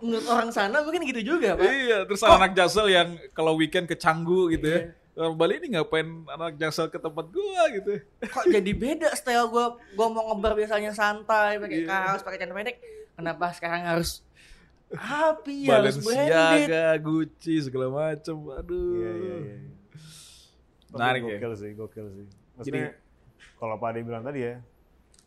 menurut 0.00 0.26
orang 0.28 0.50
sana 0.50 0.80
mungkin 0.82 1.04
gitu 1.04 1.36
juga, 1.36 1.54
Pak. 1.56 1.64
Iya, 1.64 1.98
terus 2.04 2.20
anak 2.24 2.52
jaksel 2.52 2.86
yang 2.88 3.08
kalau 3.32 3.54
weekend 3.56 3.86
ke 3.86 3.96
Canggu 3.96 4.50
gitu 4.52 4.66
ya. 4.66 4.80
Orang 5.18 5.36
Bali 5.36 5.60
ini 5.60 5.76
ngapain 5.76 6.06
anak 6.26 6.56
jaksel 6.56 6.88
ke 6.88 6.96
tempat 6.96 7.28
gua 7.28 7.62
gitu. 7.68 8.00
Kok 8.24 8.46
jadi 8.48 8.72
beda 8.72 9.08
style 9.12 9.50
gua 9.52 9.76
gua 9.92 10.06
mau 10.08 10.32
ngebar 10.32 10.56
biasanya 10.56 10.96
santai, 10.96 11.60
pakai 11.60 11.84
Iya. 11.84 11.88
kaos, 11.88 12.20
pakai 12.24 12.38
celana 12.40 12.56
pendek. 12.56 12.76
Kenapa 13.18 13.52
sekarang 13.52 13.84
harus 13.84 14.24
api 14.90 15.68
harus 15.68 16.00
branded? 16.00 16.30
Balenciaga, 16.30 16.84
Gucci 16.98 17.54
segala 17.60 17.86
macem. 17.92 18.36
Aduh. 18.54 18.96
Iya, 18.96 19.12
iya, 19.12 19.36
iya. 19.44 19.56
Tapi 20.90 20.98
Menarik 20.98 21.20
ya. 21.22 21.36
gokil 21.38 21.52
sih, 21.54 21.70
gokil 21.76 22.06
sih. 22.10 22.26
Maksudnya 22.58 22.90
kalau 23.60 23.76
Pak 23.76 23.88
Ade 23.92 24.00
bilang 24.02 24.24
tadi 24.24 24.40
ya, 24.42 24.58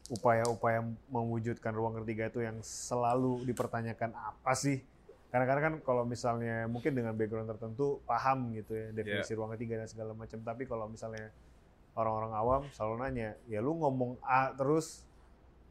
upaya-upaya 0.09 0.83
mewujudkan 1.07 1.71
ruang 1.71 2.03
ketiga 2.03 2.27
itu 2.27 2.39
yang 2.41 2.59
selalu 2.59 3.43
dipertanyakan 3.43 4.11
apa 4.11 4.51
sih? 4.53 4.83
Kadang-kadang 5.31 5.63
kan 5.63 5.75
kalau 5.81 6.03
misalnya 6.03 6.67
mungkin 6.67 6.93
dengan 6.93 7.15
background 7.15 7.49
tertentu 7.49 8.03
paham 8.03 8.53
gitu 8.53 8.75
ya 8.75 8.91
definisi 8.91 9.33
Iya. 9.33 9.37
ruang 9.39 9.51
ketiga 9.55 9.81
dan 9.81 9.87
segala 9.87 10.11
macam. 10.13 10.37
Tapi 10.37 10.63
kalau 10.63 10.85
misalnya 10.85 11.33
orang-orang 11.93 12.33
awam 12.33 12.61
selalu 12.69 12.95
nanya, 13.01 13.29
ya 13.47 13.57
lu 13.57 13.73
ngomong 13.73 14.21
A 14.21 14.53
terus 14.53 15.01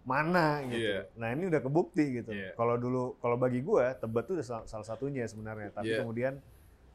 mana 0.02 0.66
gitu. 0.66 0.82
Iya. 0.82 0.98
Nah 1.14 1.30
ini 1.30 1.46
udah 1.46 1.60
kebukti 1.62 2.04
gitu. 2.18 2.34
Iya. 2.34 2.58
Kalau 2.58 2.74
dulu, 2.74 3.14
kalau 3.22 3.38
bagi 3.38 3.62
gua 3.62 3.94
Tebet 3.94 4.24
tuh 4.26 4.34
udah 4.34 4.46
sal- 4.46 4.66
salah 4.66 4.86
satunya 4.86 5.22
sebenarnya. 5.30 5.70
Tapi 5.70 5.94
Iya. 5.94 5.98
kemudian 6.02 6.34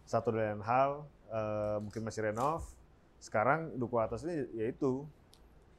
satu 0.04 0.36
dan 0.36 0.60
hal 0.60 1.08
eh, 1.28 1.78
mungkin 1.80 2.04
masih 2.04 2.32
renov. 2.32 2.63
Sekarang 3.19 3.76
duku 3.76 3.95
atasnya 3.95 4.47
yaitu 4.56 5.04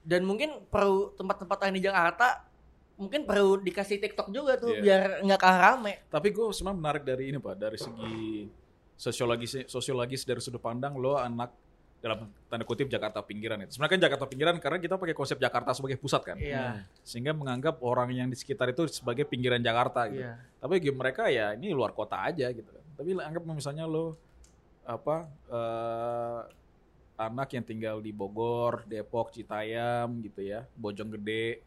Dan 0.08 0.24
mungkin 0.24 0.64
perlu 0.72 1.12
tempat-tempat 1.12 1.68
lain 1.68 1.76
di 1.76 1.84
Jakarta 1.84 2.48
mungkin 2.96 3.28
perlu 3.28 3.60
dikasih 3.60 4.00
TikTok 4.00 4.32
juga 4.32 4.56
tuh 4.56 4.72
Iya. 4.72 4.80
biar 4.82 5.02
nggak 5.22 5.38
kalah 5.38 5.60
rame. 5.70 6.02
Tapi 6.08 6.32
gue 6.32 6.48
sebenarnya 6.50 6.80
menarik 6.80 7.02
dari 7.04 7.24
ini 7.28 7.38
pak, 7.38 7.54
dari 7.54 7.76
segi 7.78 8.48
sosiologis 8.98 9.68
sosiologis 9.70 10.26
dari 10.26 10.40
sudut 10.42 10.58
pandang 10.58 10.96
lo 10.96 11.14
anak 11.14 11.52
dalam 11.98 12.30
tanda 12.46 12.62
kutip 12.62 12.86
Jakarta 12.86 13.22
pinggiran 13.22 13.58
itu. 13.62 13.74
Sebenarnya 13.74 13.94
kan 13.94 14.02
Jakarta 14.06 14.24
pinggiran 14.26 14.56
karena 14.58 14.78
kita 14.78 14.94
pakai 14.96 15.14
konsep 15.14 15.38
Jakarta 15.38 15.70
sebagai 15.74 15.98
pusat 15.98 16.22
kan, 16.24 16.36
Iya. 16.38 16.86
sehingga 17.02 17.34
menganggap 17.34 17.82
orang 17.82 18.10
yang 18.14 18.30
di 18.30 18.38
sekitar 18.38 18.70
itu 18.70 18.86
sebagai 18.86 19.26
pinggiran 19.26 19.58
Jakarta 19.58 20.06
gitu. 20.06 20.22
Iya. 20.22 20.38
Tapi 20.58 20.70
bagi 20.78 20.90
mereka 20.94 21.22
ya 21.28 21.54
ini 21.54 21.70
luar 21.70 21.90
kota 21.92 22.22
aja 22.22 22.50
gitu. 22.50 22.70
Tapi 22.96 23.14
anggap 23.14 23.42
misalnya 23.44 23.86
lo 23.86 24.14
apa 24.82 25.26
eh, 25.50 26.40
anak 27.18 27.50
yang 27.58 27.66
tinggal 27.66 27.96
di 27.98 28.14
Bogor, 28.14 28.86
Depok, 28.86 29.34
Citayam 29.34 30.22
gitu 30.22 30.46
ya, 30.46 30.62
Bojonggede 30.78 31.60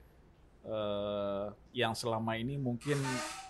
eh, 0.64 1.46
yang 1.76 1.92
selama 1.92 2.40
ini 2.40 2.56
mungkin 2.56 2.96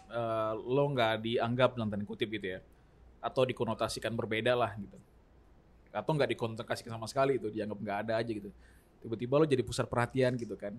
eh, 0.10 0.54
lo 0.58 0.90
nggak 0.90 1.22
dianggap 1.22 1.78
dalam 1.78 2.04
kutip 2.04 2.34
gitu 2.34 2.58
ya, 2.58 2.60
atau 3.22 3.46
dikonotasikan 3.46 4.18
berbeda 4.18 4.58
lah 4.58 4.74
gitu, 4.82 4.98
atau 5.94 6.12
nggak 6.18 6.34
dikonotasikan 6.34 6.98
sama 6.98 7.06
sekali 7.06 7.38
itu 7.38 7.54
dianggap 7.54 7.78
nggak 7.78 7.98
ada 8.10 8.14
aja 8.18 8.32
gitu. 8.34 8.50
Tiba-tiba 9.06 9.38
lo 9.38 9.46
jadi 9.46 9.62
pusat 9.62 9.86
perhatian 9.86 10.34
gitu 10.42 10.58
kan, 10.58 10.74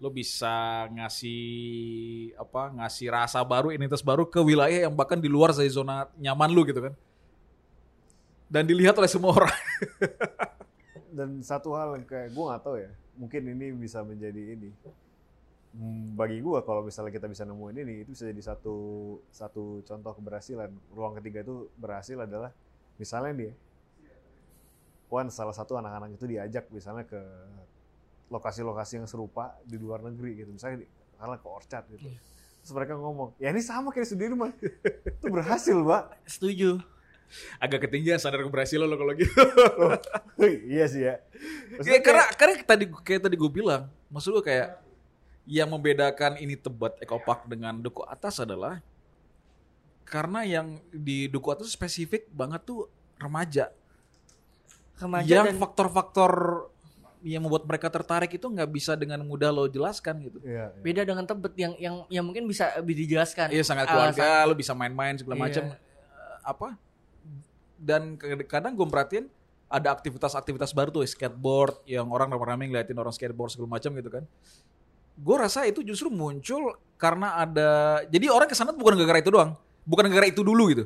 lo 0.00 0.08
bisa 0.08 0.88
ngasih 0.94 1.44
apa 2.40 2.72
ngasih 2.80 3.06
rasa 3.10 3.42
baru 3.44 3.68
identitas 3.74 4.00
baru 4.00 4.24
ke 4.24 4.40
wilayah 4.40 4.86
yang 4.88 4.94
bahkan 4.96 5.20
di 5.20 5.28
luar 5.28 5.52
dari 5.52 5.68
zona 5.68 6.06
nyaman 6.16 6.54
lu 6.54 6.62
gitu 6.64 6.80
kan 6.88 6.94
dan 8.48 8.64
dilihat 8.64 8.96
oleh 8.96 9.08
semua 9.08 9.36
orang. 9.36 9.56
Dan 11.08 11.40
satu 11.44 11.76
hal 11.76 12.00
yang 12.00 12.06
kayak 12.08 12.32
gue 12.32 12.44
nggak 12.44 12.62
tahu 12.64 12.76
ya 12.80 12.90
mungkin 13.18 13.42
ini 13.50 13.74
bisa 13.74 14.00
menjadi 14.06 14.54
ini. 14.54 14.70
Hmm, 15.74 16.16
bagi 16.16 16.40
gue 16.40 16.58
kalau 16.64 16.80
misalnya 16.80 17.12
kita 17.12 17.28
bisa 17.28 17.44
nemuin 17.44 17.76
ini 17.84 17.94
itu 18.06 18.16
bisa 18.16 18.24
jadi 18.24 18.42
satu 18.54 18.76
satu 19.28 19.84
contoh 19.84 20.12
keberhasilan. 20.16 20.70
Ruang 20.94 21.18
ketiga 21.20 21.44
itu 21.44 21.68
berhasil 21.76 22.16
adalah 22.16 22.54
misalnya 22.96 23.34
dia 23.36 23.52
Wan 25.08 25.32
salah 25.32 25.56
satu 25.56 25.80
anak-anak 25.80 26.20
itu 26.20 26.28
diajak 26.28 26.68
misalnya 26.68 27.08
ke 27.08 27.20
lokasi-lokasi 28.28 29.00
yang 29.00 29.08
serupa 29.08 29.56
di 29.64 29.80
luar 29.80 30.04
negeri 30.04 30.44
gitu. 30.44 30.52
Misalnya 30.52 30.84
di- 30.84 30.90
karena 31.18 31.36
ke 31.40 31.48
Orchard 31.48 31.84
gitu. 31.90 32.08
Terus 32.62 32.72
mereka 32.76 32.92
ngomong 33.00 33.32
ya 33.40 33.48
ini 33.48 33.64
sama 33.64 33.88
kayak 33.88 34.04
di 34.04 34.10
Sudirman 34.12 34.52
itu 35.18 35.26
berhasil 35.32 35.76
pak 35.80 36.20
Setuju. 36.28 36.80
Agak 37.56 37.84
ketinggian 37.84 38.16
sadar 38.16 38.40
keberhasilan 38.40 38.84
lo 38.84 38.96
kalau 38.96 39.12
gitu 39.12 39.32
iya 40.64 40.84
sih 40.86 41.02
ya 41.04 41.20
Kayak- 41.20 41.76
Maksudnya 41.78 42.00
karena 42.02 42.24
karena 42.34 42.54
tadi 42.62 42.84
kayak 43.04 43.20
tadi 43.24 43.36
gue 43.36 43.50
bilang 43.50 43.82
maksud 44.08 44.32
gue 44.32 44.44
kayak 44.44 44.80
yang 45.44 45.68
membedakan 45.68 46.36
ini 46.36 46.54
tebet 46.54 46.96
ekopark 46.98 47.46
dengan 47.46 47.76
duku 47.76 48.02
atas 48.02 48.36
adalah 48.38 48.80
karena 50.02 50.40
yang 50.42 50.66
di 50.88 51.24
duku 51.24 51.48
atas 51.48 51.68
spesifik 51.68 52.28
banget 52.28 52.64
tuh 52.64 52.88
remaja 53.16 53.68
Remaja 54.98 55.30
yang 55.30 55.46
dan 55.46 55.56
faktor-faktor 55.56 56.32
yang 57.20 57.42
membuat 57.42 57.62
mereka 57.64 57.86
tertarik 57.86 58.30
itu 58.30 58.42
nggak 58.44 58.66
bisa 58.68 58.94
dengan 58.94 59.18
mudah 59.20 59.50
lo 59.50 59.66
jelaskan 59.66 60.22
gitu 60.22 60.38
Iya, 60.40 60.70
iya. 60.70 60.80
beda 60.80 61.02
dengan 61.04 61.24
Tebet 61.24 61.54
yang 61.54 61.72
yang 61.76 61.94
yang 62.08 62.24
mungkin 62.24 62.46
bisa 62.46 62.78
lebih 62.78 62.94
dijelaskan. 62.96 63.50
Iya 63.50 63.62
sangat 63.62 63.86
Alasan- 63.86 64.14
keluarga, 64.14 64.46
lo 64.46 64.54
bisa 64.54 64.72
main-main 64.72 65.14
segala 65.14 65.34
Iya. 65.34 65.42
macam. 65.44 65.62
Eh, 65.66 65.78
Apa? 66.44 66.68
Dan 67.78 68.18
kadang 68.50 68.74
gue 68.74 68.86
merhatiin 68.86 69.26
ada 69.68 69.92
aktivitas-aktivitas 69.92 70.72
baru 70.72 70.88
tuh 70.90 71.04
skateboard 71.04 71.84
yang 71.84 72.08
orang 72.08 72.32
rame-rame 72.32 72.72
ngeliatin 72.72 72.96
orang 72.96 73.12
skateboard 73.12 73.52
segala 73.52 73.78
macam 73.78 73.92
gitu 73.94 74.10
kan. 74.10 74.24
Gue 75.18 75.36
rasa 75.36 75.68
itu 75.68 75.84
justru 75.84 76.08
muncul 76.08 76.74
karena 76.98 77.38
ada 77.38 78.02
jadi 78.08 78.32
orang 78.32 78.48
ke 78.48 78.56
sana 78.56 78.74
bukan 78.74 78.96
gara-gara 78.96 79.20
itu 79.22 79.30
doang, 79.30 79.54
bukan 79.86 80.08
gara-gara 80.08 80.28
itu 80.32 80.42
dulu 80.42 80.72
gitu. 80.72 80.84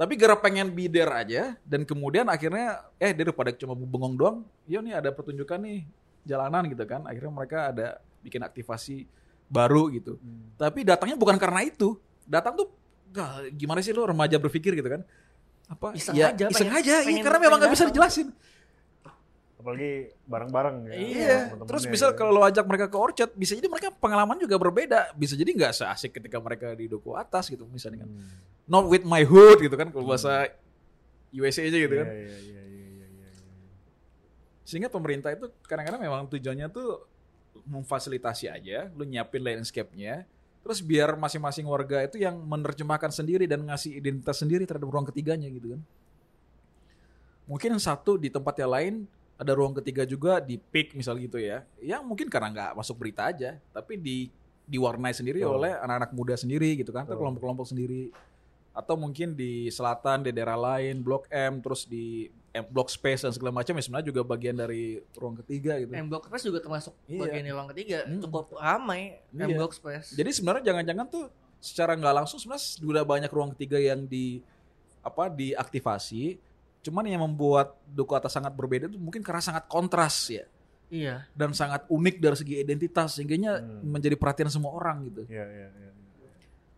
Tapi 0.00 0.16
gara 0.16 0.32
pengen 0.32 0.72
there 0.88 1.12
aja 1.12 1.60
dan 1.64 1.84
kemudian 1.84 2.24
akhirnya 2.28 2.88
eh 2.96 3.12
daripada 3.12 3.52
cuma 3.52 3.76
bengong 3.76 4.16
doang, 4.16 4.36
ya 4.64 4.80
nih 4.80 4.96
ada 4.96 5.12
pertunjukan 5.12 5.60
nih 5.60 5.84
jalanan 6.24 6.64
gitu 6.72 6.84
kan. 6.88 7.04
Akhirnya 7.04 7.32
mereka 7.32 7.68
ada 7.72 8.00
bikin 8.24 8.40
aktivasi 8.40 9.04
baru 9.48 9.92
gitu. 9.92 10.16
Hmm. 10.16 10.56
Tapi 10.56 10.84
datangnya 10.84 11.16
bukan 11.20 11.36
karena 11.36 11.64
itu. 11.64 12.00
Datang 12.24 12.56
tuh 12.56 12.70
"Gah, 13.10 13.42
gimana 13.50 13.82
sih 13.82 13.90
lo 13.90 14.06
remaja 14.06 14.38
berpikir 14.38 14.72
gitu 14.78 14.86
kan? 14.86 15.02
Apa? 15.70 15.94
Iseng 15.94 16.14
ya, 16.14 16.34
aja, 16.34 16.50
iseng 16.50 16.66
pengen- 16.66 16.82
aja. 16.82 16.94
Iya, 16.96 17.06
pengen- 17.06 17.24
karena 17.24 17.38
memang 17.40 17.58
nggak 17.58 17.72
bisa 17.72 17.84
dijelasin. 17.86 18.28
apalagi 19.52 20.08
bareng-bareng 20.24 20.76
ya 20.82 20.92
Iya. 20.96 21.36
temen-temennya 21.52 21.68
Terus 21.68 21.84
misal 21.84 22.10
ya. 22.10 22.16
kalau 22.16 22.32
lo 22.32 22.40
ajak 22.42 22.64
mereka 22.64 22.88
ke 22.88 22.96
Orchard, 22.96 23.28
bisa 23.34 23.52
jadi 23.52 23.68
mereka 23.68 23.92
pengalaman 23.92 24.40
juga 24.40 24.56
berbeda. 24.56 25.12
Bisa 25.12 25.36
jadi 25.36 25.52
nggak 25.52 25.76
seasik 25.76 26.16
ketika 26.16 26.40
mereka 26.40 26.72
di 26.72 26.88
duku 26.88 27.12
atas 27.12 27.44
gitu 27.46 27.68
misalnya 27.68 28.02
kan. 28.02 28.10
Hmm. 28.10 28.40
Not 28.64 28.88
with 28.88 29.04
my 29.04 29.20
hood 29.20 29.60
gitu 29.60 29.76
kan 29.76 29.92
kalau 29.92 30.08
bahasa 30.08 30.48
USA 31.30 31.60
aja 31.60 31.76
gitu 31.76 31.92
kan. 31.94 32.08
Iya, 32.08 32.16
iya, 32.16 32.38
iya, 32.40 32.62
iya, 32.64 32.84
iya, 32.88 33.06
iya, 33.12 33.28
iya. 33.28 33.28
Sehingga 34.64 34.88
pemerintah 34.88 35.28
itu 35.28 35.52
kadang-kadang 35.62 36.00
memang 36.00 36.24
tujuannya 36.26 36.66
tuh 36.72 37.04
memfasilitasi 37.62 38.48
aja, 38.48 38.88
lu 38.90 39.04
nyiapin 39.04 39.44
landscape-nya, 39.44 40.24
terus 40.60 40.84
biar 40.84 41.16
masing-masing 41.16 41.64
warga 41.64 42.04
itu 42.04 42.20
yang 42.20 42.36
menerjemahkan 42.36 43.08
sendiri 43.08 43.48
dan 43.48 43.64
ngasih 43.64 43.96
identitas 43.96 44.40
sendiri 44.40 44.68
terhadap 44.68 44.88
ruang 44.92 45.08
ketiganya 45.08 45.48
gitu 45.48 45.76
kan. 45.76 45.80
Mungkin 47.50 47.74
satu 47.82 48.14
di 48.20 48.30
tempat 48.30 48.54
yang 48.62 48.70
lain 48.70 48.94
ada 49.40 49.56
ruang 49.56 49.72
ketiga 49.80 50.04
juga 50.04 50.36
di 50.38 50.60
peak 50.60 50.92
misal 50.92 51.16
gitu 51.16 51.40
ya. 51.40 51.64
Yang 51.80 52.02
mungkin 52.04 52.26
karena 52.28 52.48
nggak 52.52 52.72
masuk 52.76 53.00
berita 53.00 53.32
aja, 53.32 53.56
tapi 53.72 53.96
di 53.96 54.28
diwarnai 54.70 55.10
sendiri 55.16 55.42
Betul. 55.42 55.56
oleh 55.58 55.72
anak-anak 55.80 56.10
muda 56.14 56.34
sendiri 56.36 56.78
gitu 56.78 56.92
kan, 56.92 57.08
atau 57.08 57.16
kelompok-kelompok 57.16 57.66
sendiri. 57.66 58.12
Atau 58.70 58.94
mungkin 58.94 59.34
di 59.34 59.66
selatan, 59.72 60.22
di 60.22 60.30
daerah 60.30 60.54
lain, 60.54 61.02
Blok 61.02 61.26
M, 61.32 61.58
terus 61.58 61.88
di 61.88 62.30
M, 62.50 62.66
Blok 62.66 62.90
Space 62.90 63.22
dan 63.22 63.30
segala 63.30 63.54
macam 63.54 63.72
ya 63.72 63.82
sebenarnya 63.82 64.08
juga 64.10 64.26
bagian 64.26 64.58
dari 64.58 64.98
ruang 65.14 65.38
ketiga 65.38 65.78
gitu. 65.78 65.94
M 65.94 66.06
Block 66.06 66.26
Space 66.26 66.44
juga 66.44 66.58
termasuk 66.58 66.98
Iya. 67.06 67.20
bagian 67.22 67.44
yang 67.46 67.56
ruang 67.56 67.70
ketiga. 67.70 67.98
Hmm. 68.02 68.18
Cukup 68.18 68.58
ramai 68.58 69.22
M 69.30 69.46
Iya. 69.46 69.54
Block 69.54 69.72
Space. 69.72 70.18
Jadi 70.18 70.30
sebenarnya 70.34 70.62
jangan-jangan 70.66 71.06
tuh 71.06 71.24
secara 71.62 71.94
nggak 71.94 72.14
langsung 72.16 72.42
sebenarnya 72.42 72.64
sudah 72.82 73.02
banyak 73.06 73.30
ruang 73.30 73.54
ketiga 73.54 73.78
yang 73.78 74.02
di 74.02 74.42
apa 75.00 75.30
diaktifasi. 75.30 76.42
Cuman 76.80 77.06
yang 77.06 77.22
membuat 77.22 77.76
duku 77.86 78.10
atas 78.12 78.32
sangat 78.32 78.50
berbeda 78.50 78.88
itu 78.88 78.98
mungkin 78.98 79.22
karena 79.22 79.38
sangat 79.40 79.64
kontras 79.66 80.16
ya. 80.26 80.46
Iya. 80.90 81.22
dan 81.38 81.54
sangat 81.54 81.86
unik 81.86 82.18
dari 82.18 82.34
segi 82.34 82.54
identitas 82.58 83.14
sehingga 83.14 83.62
menjadi 83.78 84.18
perhatian 84.18 84.50
semua 84.50 84.74
orang 84.74 85.06
gitu. 85.06 85.22
Iya, 85.30 85.46
iya, 85.46 85.68
iya. 85.70 85.90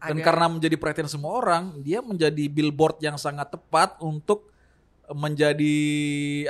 Dan 0.04 0.20
Ada- 0.20 0.26
karena 0.28 0.46
menjadi 0.52 0.76
perhatian 0.76 1.08
semua 1.08 1.32
orang, 1.32 1.80
dia 1.80 2.04
menjadi 2.04 2.44
billboard 2.44 3.00
yang 3.00 3.16
sangat 3.16 3.48
tepat 3.48 3.96
untuk 4.04 4.51
menjadi 5.14 5.76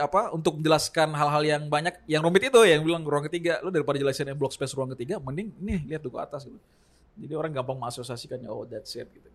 apa? 0.00 0.32
Untuk 0.32 0.58
menjelaskan 0.58 1.12
hal-hal 1.14 1.42
yang 1.44 1.62
banyak, 1.68 1.94
yang 2.08 2.22
rumit 2.24 2.48
itu 2.48 2.60
yang 2.64 2.82
bilang 2.82 3.02
ruang 3.04 3.26
ketiga. 3.28 3.60
Lu 3.60 3.70
daripada 3.70 4.00
jelasin 4.00 4.30
yang 4.30 4.38
block 4.38 4.54
space 4.54 4.74
ruang 4.74 4.90
ketiga, 4.96 5.20
mending 5.20 5.52
nih 5.60 5.80
lihat 5.94 6.00
tuh 6.02 6.14
ke 6.14 6.18
atas 6.18 6.46
gitu. 6.46 6.58
Jadi 7.18 7.32
orang 7.36 7.52
gampang 7.52 7.76
mengasosiasikannya, 7.76 8.48
oh 8.48 8.64
that's 8.64 8.96
it 8.96 9.06
gitu. 9.12 9.28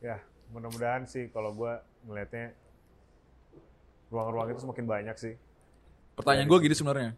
Ya, 0.00 0.20
mudah-mudahan 0.52 1.04
sih 1.04 1.28
kalau 1.28 1.52
gua 1.52 1.84
ngelihatnya 2.04 2.56
ruang-ruang 4.08 4.52
itu 4.52 4.60
semakin 4.64 4.86
banyak 4.86 5.16
sih. 5.18 5.34
Pertanyaan 6.14 6.46
gue 6.46 6.58
gini 6.62 6.76
sebenarnya, 6.78 7.10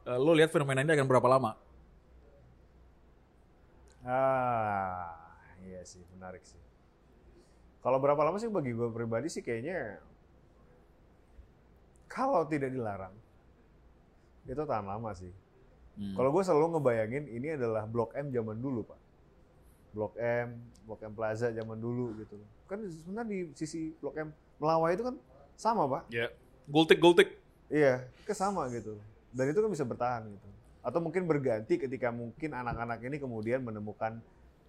Eh, 0.00 0.16
lu 0.16 0.32
lihat 0.32 0.48
fenomena 0.48 0.80
ini 0.80 0.96
akan 0.96 1.06
berapa 1.06 1.28
lama? 1.28 1.52
Ah, 4.00 5.12
iya 5.60 5.84
sih, 5.84 6.00
menarik 6.16 6.40
sih. 6.40 6.56
Kalau 7.80 7.96
berapa 7.96 8.20
lama 8.20 8.36
sih 8.36 8.52
bagi 8.52 8.76
gue 8.76 8.88
pribadi 8.92 9.32
sih 9.32 9.40
kayaknya 9.40 10.00
kalau 12.10 12.44
tidak 12.44 12.74
dilarang 12.74 13.14
itu 14.44 14.62
tahan 14.66 14.84
lama 14.84 15.10
sih. 15.16 15.32
Hmm. 15.96 16.14
Kalau 16.16 16.30
gue 16.32 16.42
selalu 16.44 16.76
ngebayangin 16.76 17.24
ini 17.28 17.56
adalah 17.56 17.84
Blok 17.88 18.12
M 18.16 18.28
zaman 18.32 18.58
dulu 18.58 18.84
pak. 18.84 19.00
Blok 19.90 20.14
M, 20.18 20.58
Blok 20.86 21.00
M 21.02 21.12
Plaza 21.14 21.48
zaman 21.50 21.78
dulu 21.78 22.14
gitu. 22.20 22.36
Kan 22.68 22.84
sebenarnya 22.88 23.28
di 23.28 23.38
sisi 23.56 23.94
Blok 23.98 24.16
M 24.16 24.28
Melawai 24.60 24.92
itu 24.92 25.04
kan 25.06 25.16
sama 25.56 25.88
pak. 25.88 26.02
Ya, 26.12 26.28
gultik 26.68 27.00
gultik. 27.00 27.36
Iya, 27.72 28.04
ke 28.26 28.34
sama 28.36 28.68
gitu. 28.74 28.98
Dan 29.32 29.48
itu 29.52 29.58
kan 29.62 29.70
bisa 29.70 29.84
bertahan 29.86 30.28
gitu. 30.28 30.48
Atau 30.80 31.00
mungkin 31.00 31.24
berganti 31.24 31.76
ketika 31.76 32.10
mungkin 32.10 32.50
anak-anak 32.52 33.00
ini 33.04 33.16
kemudian 33.16 33.60
menemukan 33.64 34.18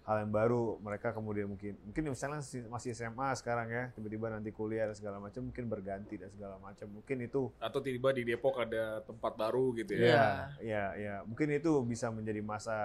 hal 0.02 0.16
yang 0.18 0.30
baru. 0.30 0.78
Mereka 0.78 1.14
kemudian 1.14 1.46
mungkin 1.46 1.78
mungkin 1.80 2.02
misalnya 2.08 2.42
si- 2.42 2.66
masih 2.66 2.90
SMA 2.90 3.30
sekarang 3.34 3.70
ya, 3.70 3.84
tiba-tiba 3.92 4.26
nanti 4.28 4.50
kuliah 4.50 4.90
dan 4.90 4.96
segala 4.96 5.16
macam 5.16 5.46
mungkin 5.46 5.64
berganti 5.66 6.18
dan 6.18 6.30
segala 6.30 6.58
macam. 6.58 6.90
Mungkin 6.90 7.22
itu 7.22 7.54
Atau 7.56 7.78
tiba-tiba 7.78 8.10
di 8.12 8.22
Depok 8.26 8.58
ada 8.58 8.98
tempat 9.00 9.32
baru 9.34 9.70
gitu 9.74 9.94
ya. 9.94 10.02
Iya. 10.02 10.26
ya, 10.58 10.84
ya, 10.96 11.14
mungkin 11.22 11.48
itu 11.50 11.70
bisa 11.82 12.10
menjadi 12.10 12.42
masa 12.42 12.78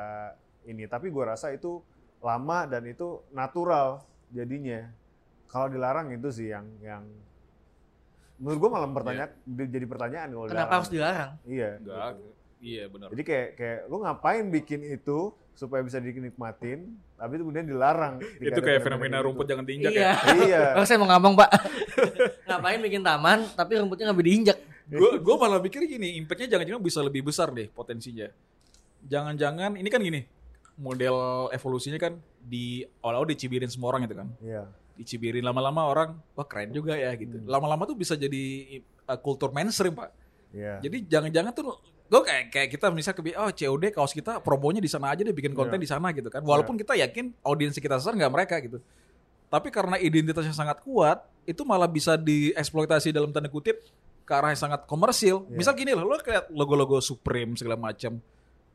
ini. 0.63 0.86
Tapi 0.86 1.10
gua 1.10 1.34
rasa 1.34 1.49
itu 1.49 1.82
lama 2.21 2.65
dan 2.65 2.86
itu 2.86 3.21
natural 3.30 4.06
jadinya. 4.30 4.86
Kalau 5.47 5.67
dilarang 5.67 6.12
itu 6.12 6.30
sih 6.30 6.51
yang 6.51 6.69
yang 6.82 7.01
menurut 8.38 8.58
gua 8.60 8.69
malah 8.77 8.89
pertanyaan 8.93 9.32
jadi 9.47 9.86
pertanyaan 9.86 10.30
kalau 10.30 10.45
Kenapa 10.45 10.53
dilarang. 10.53 10.75
harus 10.77 10.89
dilarang? 10.93 11.32
Iya. 11.49 11.69
Enggak. 11.82 12.10
gitu. 12.13 12.30
Iya 12.58 12.89
benar. 12.89 13.08
Jadi 13.13 13.24
kayak 13.24 13.48
kayak 13.54 13.80
lu 13.88 14.02
ngapain 14.02 14.46
bikin 14.50 14.82
itu 14.84 15.30
supaya 15.58 15.82
bisa 15.82 15.98
dinikmatin, 15.98 16.93
tapi 17.17 17.32
itu 17.38 17.41
kemudian 17.41 17.65
dilarang. 17.65 18.22
Itu 18.46 18.62
kayak 18.62 18.86
fenomena 18.86 19.17
rumput 19.26 19.50
jangan 19.50 19.65
diinjak 19.65 19.89
Iya. 19.89 20.13
ya. 20.13 20.13
Iya. 20.46 20.63
Oh, 20.78 20.86
saya 20.86 21.02
mau 21.02 21.10
ngomong, 21.10 21.34
Pak. 21.34 21.50
Ngapain 22.50 22.78
bikin 22.78 23.02
taman 23.02 23.41
tapi 23.58 23.82
rumputnya 23.82 24.10
nggak 24.10 24.17
boleh 24.22 24.30
diinjak? 24.30 24.58
gue 24.88 25.20
gue 25.20 25.36
malah 25.36 25.60
pikir 25.60 25.84
gini, 25.84 26.15
impactnya 26.15 26.56
jangan-jangan 26.56 26.80
bisa 26.80 27.00
lebih 27.04 27.26
besar 27.26 27.52
deh 27.52 27.67
potensinya. 27.67 28.32
Jangan-jangan 29.04 29.76
ini 29.76 29.89
kan 29.91 30.00
gini, 30.00 30.24
model 30.80 31.50
evolusinya 31.52 32.00
kan 32.00 32.15
di 32.39 32.88
awal-awal 33.04 33.28
dicibirin 33.28 33.67
semua 33.67 33.91
orang 33.91 34.08
itu 34.08 34.15
kan. 34.15 34.28
Iya. 34.39 34.63
Dicibirin 34.96 35.43
lama-lama 35.43 35.91
orang, 35.91 36.10
wah 36.38 36.48
keren 36.48 36.72
juga 36.72 36.96
ya 36.96 37.12
gitu. 37.20 37.36
Lama-lama 37.43 37.84
tuh 37.84 38.00
bisa 38.00 38.15
jadi 38.15 38.80
uh, 39.10 39.20
kultur 39.20 39.52
mainstream 39.52 39.91
pak. 39.91 40.13
Iya. 40.56 40.80
Jadi 40.80 40.98
jangan-jangan 41.04 41.52
tuh 41.52 41.76
gue 42.08 42.22
kayak 42.24 42.43
kayak 42.50 42.70
kita 42.72 42.88
misal 42.89 43.12
ke 43.12 43.22
oh 43.36 43.52
COD 43.52 43.84
kaos 43.91 44.12
kita 44.12 44.39
promonya 44.39 44.80
di 44.80 44.88
sana 44.88 45.12
aja 45.12 45.22
deh 45.22 45.32
bikin 45.32 45.52
konten 45.52 45.76
Iya. 45.76 45.84
di 45.84 45.89
sana 45.89 46.08
gitu 46.12 46.28
kan. 46.28 46.39
Walaupun 46.39 46.76
kita 46.76 46.96
yakin 46.96 47.36
audiens 47.43 47.76
kita 47.76 48.00
besar 48.00 48.15
nggak 48.15 48.32
mereka 48.32 48.56
gitu. 48.63 48.80
Tapi 49.48 49.72
karena 49.72 49.96
identitasnya 49.96 50.52
sangat 50.52 50.84
kuat, 50.84 51.24
itu 51.43 51.63
malah 51.63 51.88
bisa 51.88 52.15
dieksploitasi 52.15 53.12
dalam 53.12 53.32
tanda 53.32 53.48
kutip 53.48 53.80
ke 54.24 54.32
arah 54.32 54.52
yang 54.52 54.60
sangat 54.60 54.84
komersil. 54.84 55.48
Iya. 55.48 55.56
Misal 55.56 55.74
gini 55.76 55.96
loh, 55.96 56.04
lo 56.04 56.20
kayak 56.20 56.52
logo-logo 56.52 57.00
Supreme 57.00 57.56
segala 57.56 57.80
macam 57.80 58.20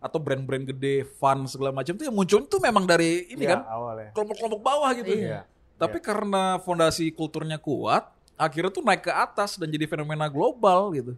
atau 0.03 0.19
brand-brand 0.19 0.73
gede, 0.73 1.05
fun 1.07 1.45
segala 1.47 1.71
macam 1.71 1.93
tuh 1.95 2.03
yang 2.03 2.17
muncul 2.17 2.41
tuh 2.43 2.59
memang 2.59 2.83
dari 2.85 3.31
ini 3.31 3.45
Iya, 3.45 3.55
kan 3.55 3.61
awalnya. 3.69 4.11
kelompok-kelompok 4.17 4.61
bawah 4.61 4.91
gitu. 4.97 5.13
Iya. 5.13 5.45
Tapi 5.77 5.99
karena 6.01 6.57
fondasi 6.59 7.13
kulturnya 7.13 7.61
kuat, 7.61 8.09
akhirnya 8.35 8.73
tuh 8.73 8.83
naik 8.83 9.07
ke 9.07 9.13
atas 9.13 9.55
dan 9.57 9.69
jadi 9.69 9.85
fenomena 9.87 10.27
global 10.27 10.91
gitu. 10.93 11.13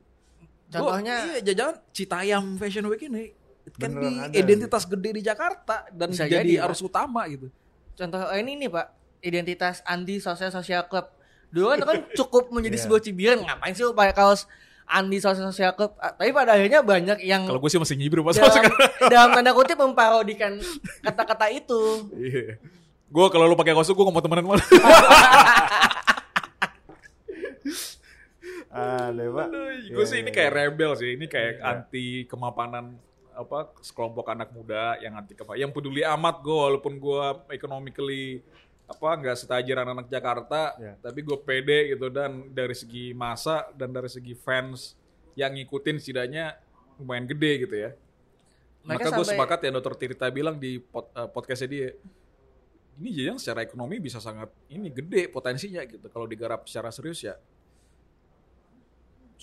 Contohnya- 0.77 1.21
Gua, 1.21 1.31
iya 1.31 1.41
jajan 1.45 1.75
Citayam 1.91 2.45
Fashion 2.55 2.85
Week 2.85 3.03
ini 3.03 3.31
Beneran 3.73 4.21
ada 4.21 4.35
identitas 4.35 4.85
gede 4.85 5.11
di 5.11 5.23
Jakarta 5.23 5.89
dan 5.89 6.09
Bisa 6.09 6.25
jadi, 6.25 6.43
jadi, 6.43 6.53
Pak. 6.59 6.67
arus 6.69 6.81
utama 6.81 7.25
gitu. 7.27 7.49
Contoh 7.95 8.21
eh, 8.27 8.39
ini 8.39 8.57
nih, 8.57 8.69
Pak. 8.69 8.87
Identitas 9.21 9.81
anti 9.85 10.19
sosial 10.19 10.51
sosial 10.51 10.85
club. 10.85 11.09
Dulu 11.49 11.65
kan, 11.69 11.79
kan 11.81 11.99
cukup 12.19 12.51
menjadi 12.51 12.75
Iya. 12.75 12.85
sebuah 12.85 13.01
cibiran. 13.01 13.39
Ngapain 13.41 13.73
sih 13.73 13.83
lu 13.83 13.93
pakai 13.93 14.13
kaos 14.13 14.45
anti 14.85 15.17
sosial 15.17 15.49
sosial 15.49 15.73
club? 15.73 15.97
Ah, 15.97 16.13
Tapi 16.13 16.29
pada 16.31 16.53
akhirnya 16.53 16.83
banyak 16.83 17.19
yang 17.21 17.43
Kalau 17.43 17.57
gue 17.57 17.71
sih 17.71 17.81
masih 17.81 17.97
nyibir 17.97 18.21
pas 18.21 18.37
dalam, 18.37 18.69
dalam 19.09 19.29
tanda 19.33 19.51
kutip 19.51 19.77
memparodikan 19.77 20.61
kata-kata 21.01 21.49
itu. 21.49 21.81
Iya. 22.13 22.61
Gue 23.07 23.27
kalau 23.29 23.47
lu 23.47 23.55
pakai 23.55 23.73
kaos 23.73 23.87
gue 23.87 23.97
gak 23.97 24.11
mau 24.11 24.21
temenan 24.21 24.45
malah. 24.45 24.67
Ada, 28.75 29.23
Pak. 29.31 29.47
gue 29.87 30.05
sih 30.05 30.19
ini 30.19 30.31
iya, 30.31 30.37
kayak 30.37 30.51
iya. 30.51 30.59
rebel 30.67 30.93
sih. 30.99 31.11
Ini 31.15 31.27
kayak 31.31 31.53
Iya. 31.55 31.63
anti 31.65 32.07
kemapanan 32.27 32.99
apa 33.35 33.71
sekelompok 33.79 34.27
anak 34.27 34.51
muda 34.51 34.99
yang 34.99 35.15
anti 35.15 35.33
kemapanan. 35.33 35.63
Yang 35.63 35.73
peduli 35.75 36.03
amat 36.03 36.43
gue 36.43 36.59
walaupun 36.59 36.99
gue 36.99 37.25
economically 37.51 38.43
apa 38.85 39.09
nggak 39.17 39.37
setajir 39.39 39.79
anak-anak 39.79 40.11
Jakarta, 40.11 40.75
Iya. 40.77 40.99
tapi 40.99 41.23
gue 41.23 41.39
pede 41.39 41.95
gitu 41.95 42.11
dan 42.11 42.51
dari 42.51 42.75
segi 42.75 43.15
masa 43.15 43.65
dan 43.73 43.95
dari 43.95 44.11
segi 44.11 44.35
fans 44.35 44.99
yang 45.35 45.55
ngikutin 45.55 45.97
setidaknya 45.97 46.59
lumayan 46.99 47.25
gede 47.25 47.53
gitu 47.65 47.77
ya. 47.79 47.91
Mereka 48.85 49.09
Maka 49.09 49.17
gue 49.17 49.25
sampai- 49.25 49.39
sepakat 49.41 49.59
ya 49.65 49.71
Dr. 49.73 49.95
Tirta 49.97 50.27
bilang 50.29 50.61
di 50.61 50.77
pod, 50.77 51.09
eh, 51.11 51.25
podcastnya 51.27 51.69
dia, 51.71 51.89
ini 53.01 53.11
yang 53.25 53.41
secara 53.41 53.65
ekonomi 53.65 53.97
bisa 53.99 54.21
sangat 54.21 54.53
ini 54.69 54.93
gede 54.93 55.27
potensinya 55.27 55.81
gitu 55.83 56.05
kalau 56.07 56.29
digarap 56.29 56.69
secara 56.69 56.93
serius 56.93 57.25
ya. 57.25 57.35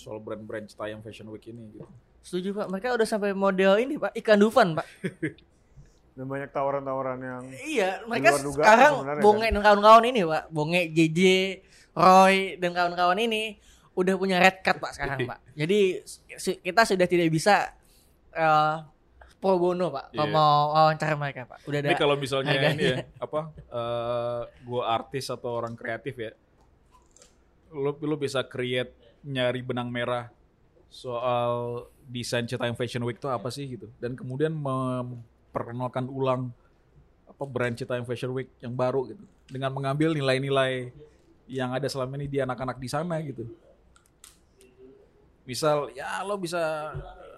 Soal 0.02 0.18
brand-brand 0.18 0.66
Citayam 0.66 0.98
Fashion 0.98 1.30
Week 1.30 1.46
ini 1.46 1.70
gitu. 1.70 1.86
Setuju, 2.20 2.48
Pak. 2.52 2.66
Mereka 2.68 2.90
udah 2.92 3.06
sampai 3.06 3.30
model 3.32 3.78
ini, 3.78 3.94
Pak. 3.96 4.10
Ikan 4.12 4.36
Dufan, 4.36 4.74
Pak. 4.74 4.86
Dan 6.12 6.26
banyak 6.26 6.50
tawaran-tawaran 6.50 7.18
yang 7.18 7.42
Iya, 7.64 8.04
mereka 8.04 8.34
luar 8.34 8.42
dugaan 8.42 8.64
sekarang 8.68 8.92
Bonge 9.18 9.46
kan? 9.48 9.52
dan 9.52 9.62
kawan-kawan 9.62 10.04
ini, 10.04 10.20
Pak. 10.22 10.44
Bonge, 10.50 10.80
JJ, 10.90 11.20
Roy 11.92 12.36
dan 12.58 12.70
kawan-kawan 12.72 13.18
ini 13.18 13.42
udah 13.92 14.14
punya 14.16 14.36
red 14.36 14.60
card, 14.60 14.76
Pak, 14.76 14.92
sekarang, 14.92 15.24
Pak. 15.24 15.38
Jadi 15.60 16.04
kita 16.58 16.82
sudah 16.84 17.06
tidak 17.06 17.28
bisa 17.28 17.72
eh, 18.30 18.74
pro 19.38 19.56
bono, 19.56 19.88
Pak, 19.88 20.12
kalau 20.12 20.28
Iya. 20.28 20.34
mau 20.34 20.56
wawancara 20.74 21.14
mereka, 21.16 21.40
Pak. 21.46 21.58
Udah 21.64 21.78
ada 21.80 21.88
Ini 21.88 21.96
kalau 21.96 22.16
misalnya 22.16 22.52
harganya. 22.52 22.72
ini 22.72 22.84
ya, 22.84 22.96
apa, 23.16 23.40
eh 23.72 24.40
gue 24.62 24.82
artis 24.84 25.26
atau 25.26 25.50
orang 25.54 25.72
kreatif 25.72 26.14
ya, 26.14 26.30
lo, 27.72 27.96
lo 27.96 28.16
bisa 28.16 28.44
create 28.44 28.92
nyari 29.22 29.62
benang 29.62 29.88
merah 29.88 30.28
soal 30.92 31.86
desain 32.04 32.44
Citayam 32.44 32.76
Fashion 32.76 33.00
Week 33.06 33.16
itu 33.16 33.30
apa 33.30 33.48
sih 33.48 33.64
gitu, 33.64 33.88
dan 33.96 34.12
kemudian 34.12 34.52
memperkenalkan 34.52 36.04
ulang 36.10 36.52
apa 37.24 37.44
brand 37.48 37.72
Citayam 37.72 38.04
Fashion 38.04 38.34
Week 38.36 38.52
yang 38.60 38.76
baru 38.76 39.08
gitu, 39.08 39.24
dengan 39.48 39.72
mengambil 39.72 40.12
nilai-nilai 40.12 40.92
yang 41.48 41.72
ada 41.72 41.88
selama 41.88 42.20
ini 42.20 42.28
di 42.28 42.38
anak-anak 42.44 42.76
di 42.76 42.88
sana 42.90 43.16
gitu. 43.24 43.48
Misal 45.48 45.90
ya 45.96 46.22
lo 46.22 46.38
bisa 46.38 46.92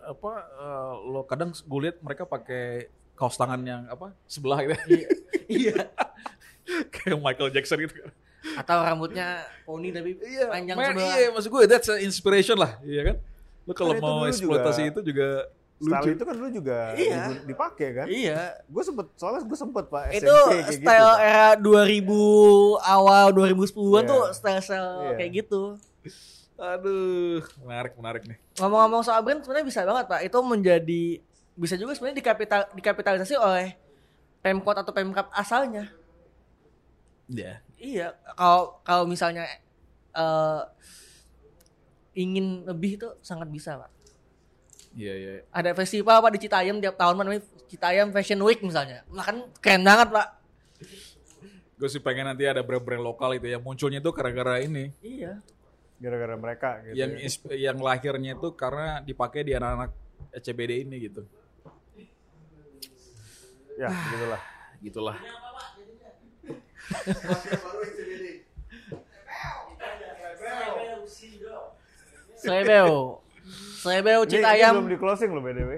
apa 0.05 0.33
eh, 0.44 0.94
lo 1.09 1.25
kadang 1.25 1.55
gue 1.55 1.81
lihat 1.88 1.97
mereka 2.05 2.29
pakai 2.29 2.92
kaos 3.16 3.38
tangan 3.38 3.62
yang 3.64 3.83
apa 3.88 4.12
sebelah 4.27 4.61
gitu 4.66 4.77
Iya. 5.49 5.88
kayak 6.94 7.20
Michael 7.20 7.53
Jackson 7.53 7.81
gitu 7.81 7.94
kan. 8.03 8.12
Atau 8.54 8.76
rambutnya 8.78 9.40
poni 9.62 9.88
tapi 9.88 10.14
panjang 10.44 10.76
Man, 10.76 10.92
sebelah. 10.92 11.16
iya 11.16 11.28
maksud 11.30 11.48
gue 11.48 11.62
that's 11.64 11.88
an 11.88 11.98
inspiration 11.98 12.54
lah, 12.54 12.76
iya 12.80 13.02
kan? 13.04 13.16
Lo 13.64 13.72
kalau 13.72 13.92
Kan 13.92 13.98
itu 13.98 14.04
mau 14.04 14.24
eksploitasi 14.24 14.80
juga- 14.83 14.90
itu 14.90 15.00
juga 15.02 15.28
style 15.74 15.90
lucu. 15.98 16.11
itu 16.12 16.22
kan 16.22 16.35
dulu 16.35 16.48
juga 16.52 16.78
Iya. 16.94 17.22
dipakai 17.42 17.88
kan? 17.94 18.07
Iya. 18.07 18.40
Gue 18.64 18.83
sempet 18.83 19.07
soalnya 19.14 19.40
gue 19.42 19.59
sempet 19.59 19.85
pak 19.87 20.04
SMP 20.11 20.20
Itu 20.20 20.37
kayak 20.44 20.62
gitu, 20.62 20.72
style 20.78 21.09
Pak. 21.11 21.18
era 21.20 21.48
2000 21.57 22.20
awal 22.80 23.24
2010-an 23.30 23.72
Iya. 23.98 24.11
tuh 24.11 24.22
style-style 24.30 24.90
Iya. 25.02 25.12
kayak 25.14 25.30
gitu. 25.35 25.62
Aduh, 26.54 27.42
menarik 27.61 27.92
menarik 27.94 28.22
nih. 28.24 28.38
Ngomong-ngomong 28.57 29.02
soal 29.02 29.20
brand 29.20 29.40
sebenarnya 29.40 29.66
bisa 29.66 29.83
banget 29.83 30.07
Pak. 30.07 30.20
Itu 30.22 30.38
menjadi 30.40 31.04
bisa 31.54 31.74
juga 31.74 31.92
sebenarnya 31.92 32.18
dikapital 32.20 32.61
dikapitalisasi 32.70 33.35
oleh 33.35 33.74
Pemkot 34.38 34.76
atau 34.76 34.90
Pemkap 34.90 35.33
asalnya. 35.33 35.90
Iya. 37.26 37.59
Iya, 37.85 38.16
kalau 38.33 38.81
kalau 38.81 39.05
misalnya 39.05 39.44
eh 40.16 40.62
ingin 42.16 42.64
lebih 42.64 42.97
tuh 42.97 43.12
sangat 43.20 43.51
bisa 43.53 43.77
pak. 43.77 43.90
Iya 44.94 45.14
iya. 45.18 45.33
Ada 45.51 45.75
festival 45.75 46.23
pak 46.23 46.33
di 46.38 46.40
Citayam 46.47 46.79
tiap 46.79 46.97
tahun 46.97 47.18
namanya 47.18 47.42
Citayam 47.66 48.09
Fashion 48.14 48.40
Week 48.40 48.62
misalnya. 48.62 49.03
Nah 49.11 49.27
kan 49.27 49.37
keren 49.59 49.83
banget 49.83 50.14
pak. 50.14 50.29
Gue 51.75 51.88
sih 51.90 51.99
pengen 51.99 52.31
nanti 52.31 52.47
ada 52.47 52.62
brand-brand 52.62 53.03
lokal 53.03 53.35
itu 53.35 53.51
yang 53.51 53.61
munculnya 53.61 53.99
tuh 53.99 54.14
gara-gara 54.14 54.62
ini. 54.62 54.94
Iya. 55.03 55.42
Gara-gara 55.99 56.38
mereka 56.38 56.79
gitu. 56.87 56.94
Yang 56.94 57.11
ya. 57.51 57.75
yang 57.75 57.79
lahirnya 57.83 58.38
itu 58.38 58.49
karena 58.55 59.03
dipakai 59.03 59.42
di 59.42 59.53
anak-anak 59.59 59.90
ECBD 60.31 60.87
ini 60.87 60.97
gitu. 61.11 61.27
Ya, 63.75 63.90
begitulah. 63.90 64.42
Gitulah. 64.79 65.16
Slebeo. 65.18 65.43
Slebeo 72.44 73.20
Ini, 73.85 74.01
ini 74.01 74.31
Citayam. 74.33 74.73
belum 74.81 74.88
di 74.92 74.99
closing 75.01 75.31
loh 75.33 75.42
BDW. 75.44 75.70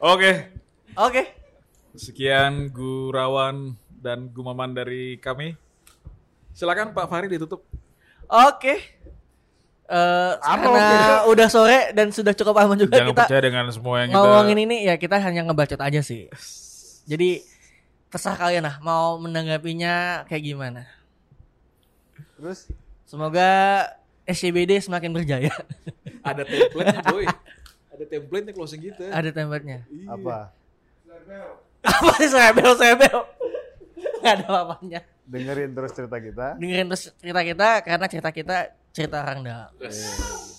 Oke. 0.00 0.32
Oke. 0.96 1.22
Sekian 1.96 2.68
Gurawan 2.68 3.74
dan 3.98 4.28
Gumaman 4.30 4.76
dari 4.76 5.16
kami. 5.18 5.56
Silakan 6.52 6.92
Pak 6.92 7.08
Fahri 7.08 7.32
ditutup. 7.32 7.64
Oke. 8.28 9.00
Eh 9.88 10.32
karena 10.44 11.24
udah 11.24 11.48
sore 11.48 11.96
dan 11.96 12.12
sudah 12.12 12.36
cukup 12.36 12.60
aman 12.60 12.76
juga 12.76 13.00
Jangan 13.00 13.08
kita 13.08 13.22
percaya 13.24 13.42
dengan 13.48 13.64
semua 13.72 14.04
yang 14.04 14.12
kita 14.12 14.20
ngomongin 14.20 14.58
ini 14.68 14.76
ya 14.84 15.00
kita 15.00 15.16
hanya 15.16 15.48
ngebacot 15.48 15.80
aja 15.80 16.04
sih. 16.04 16.28
Jadi 17.08 17.40
terserah 18.08 18.38
kalian 18.40 18.64
lah 18.64 18.76
mau 18.80 19.16
menanggapinya 19.20 20.24
kayak 20.28 20.42
gimana. 20.44 20.82
Terus 22.38 22.70
Semoga 23.08 23.48
SCBD 24.28 24.84
semakin 24.84 25.16
berjaya. 25.16 25.48
ada 26.20 26.44
template 26.44 27.00
boy. 27.08 27.24
Ada 27.88 28.04
template 28.04 28.52
closing 28.52 28.84
kita. 28.84 29.08
Ada 29.08 29.32
template-nya. 29.32 29.88
apa? 30.14 30.52
Apa 31.80 32.12
sih 32.20 32.28
sebel 32.28 32.70
sebel? 32.76 33.18
Gak 34.22 34.32
ada 34.36 34.44
apa-apanya. 34.44 35.00
Dengerin 35.24 35.72
terus 35.72 35.92
cerita 35.96 36.20
kita. 36.20 36.60
Dengerin 36.60 36.86
terus 36.92 37.08
cerita 37.16 37.40
kita 37.40 37.68
karena 37.80 38.06
cerita 38.12 38.30
kita 38.30 38.56
cerita 38.92 39.16
orang 39.24 39.40
dalam. 39.40 39.70
Yes. 39.80 40.57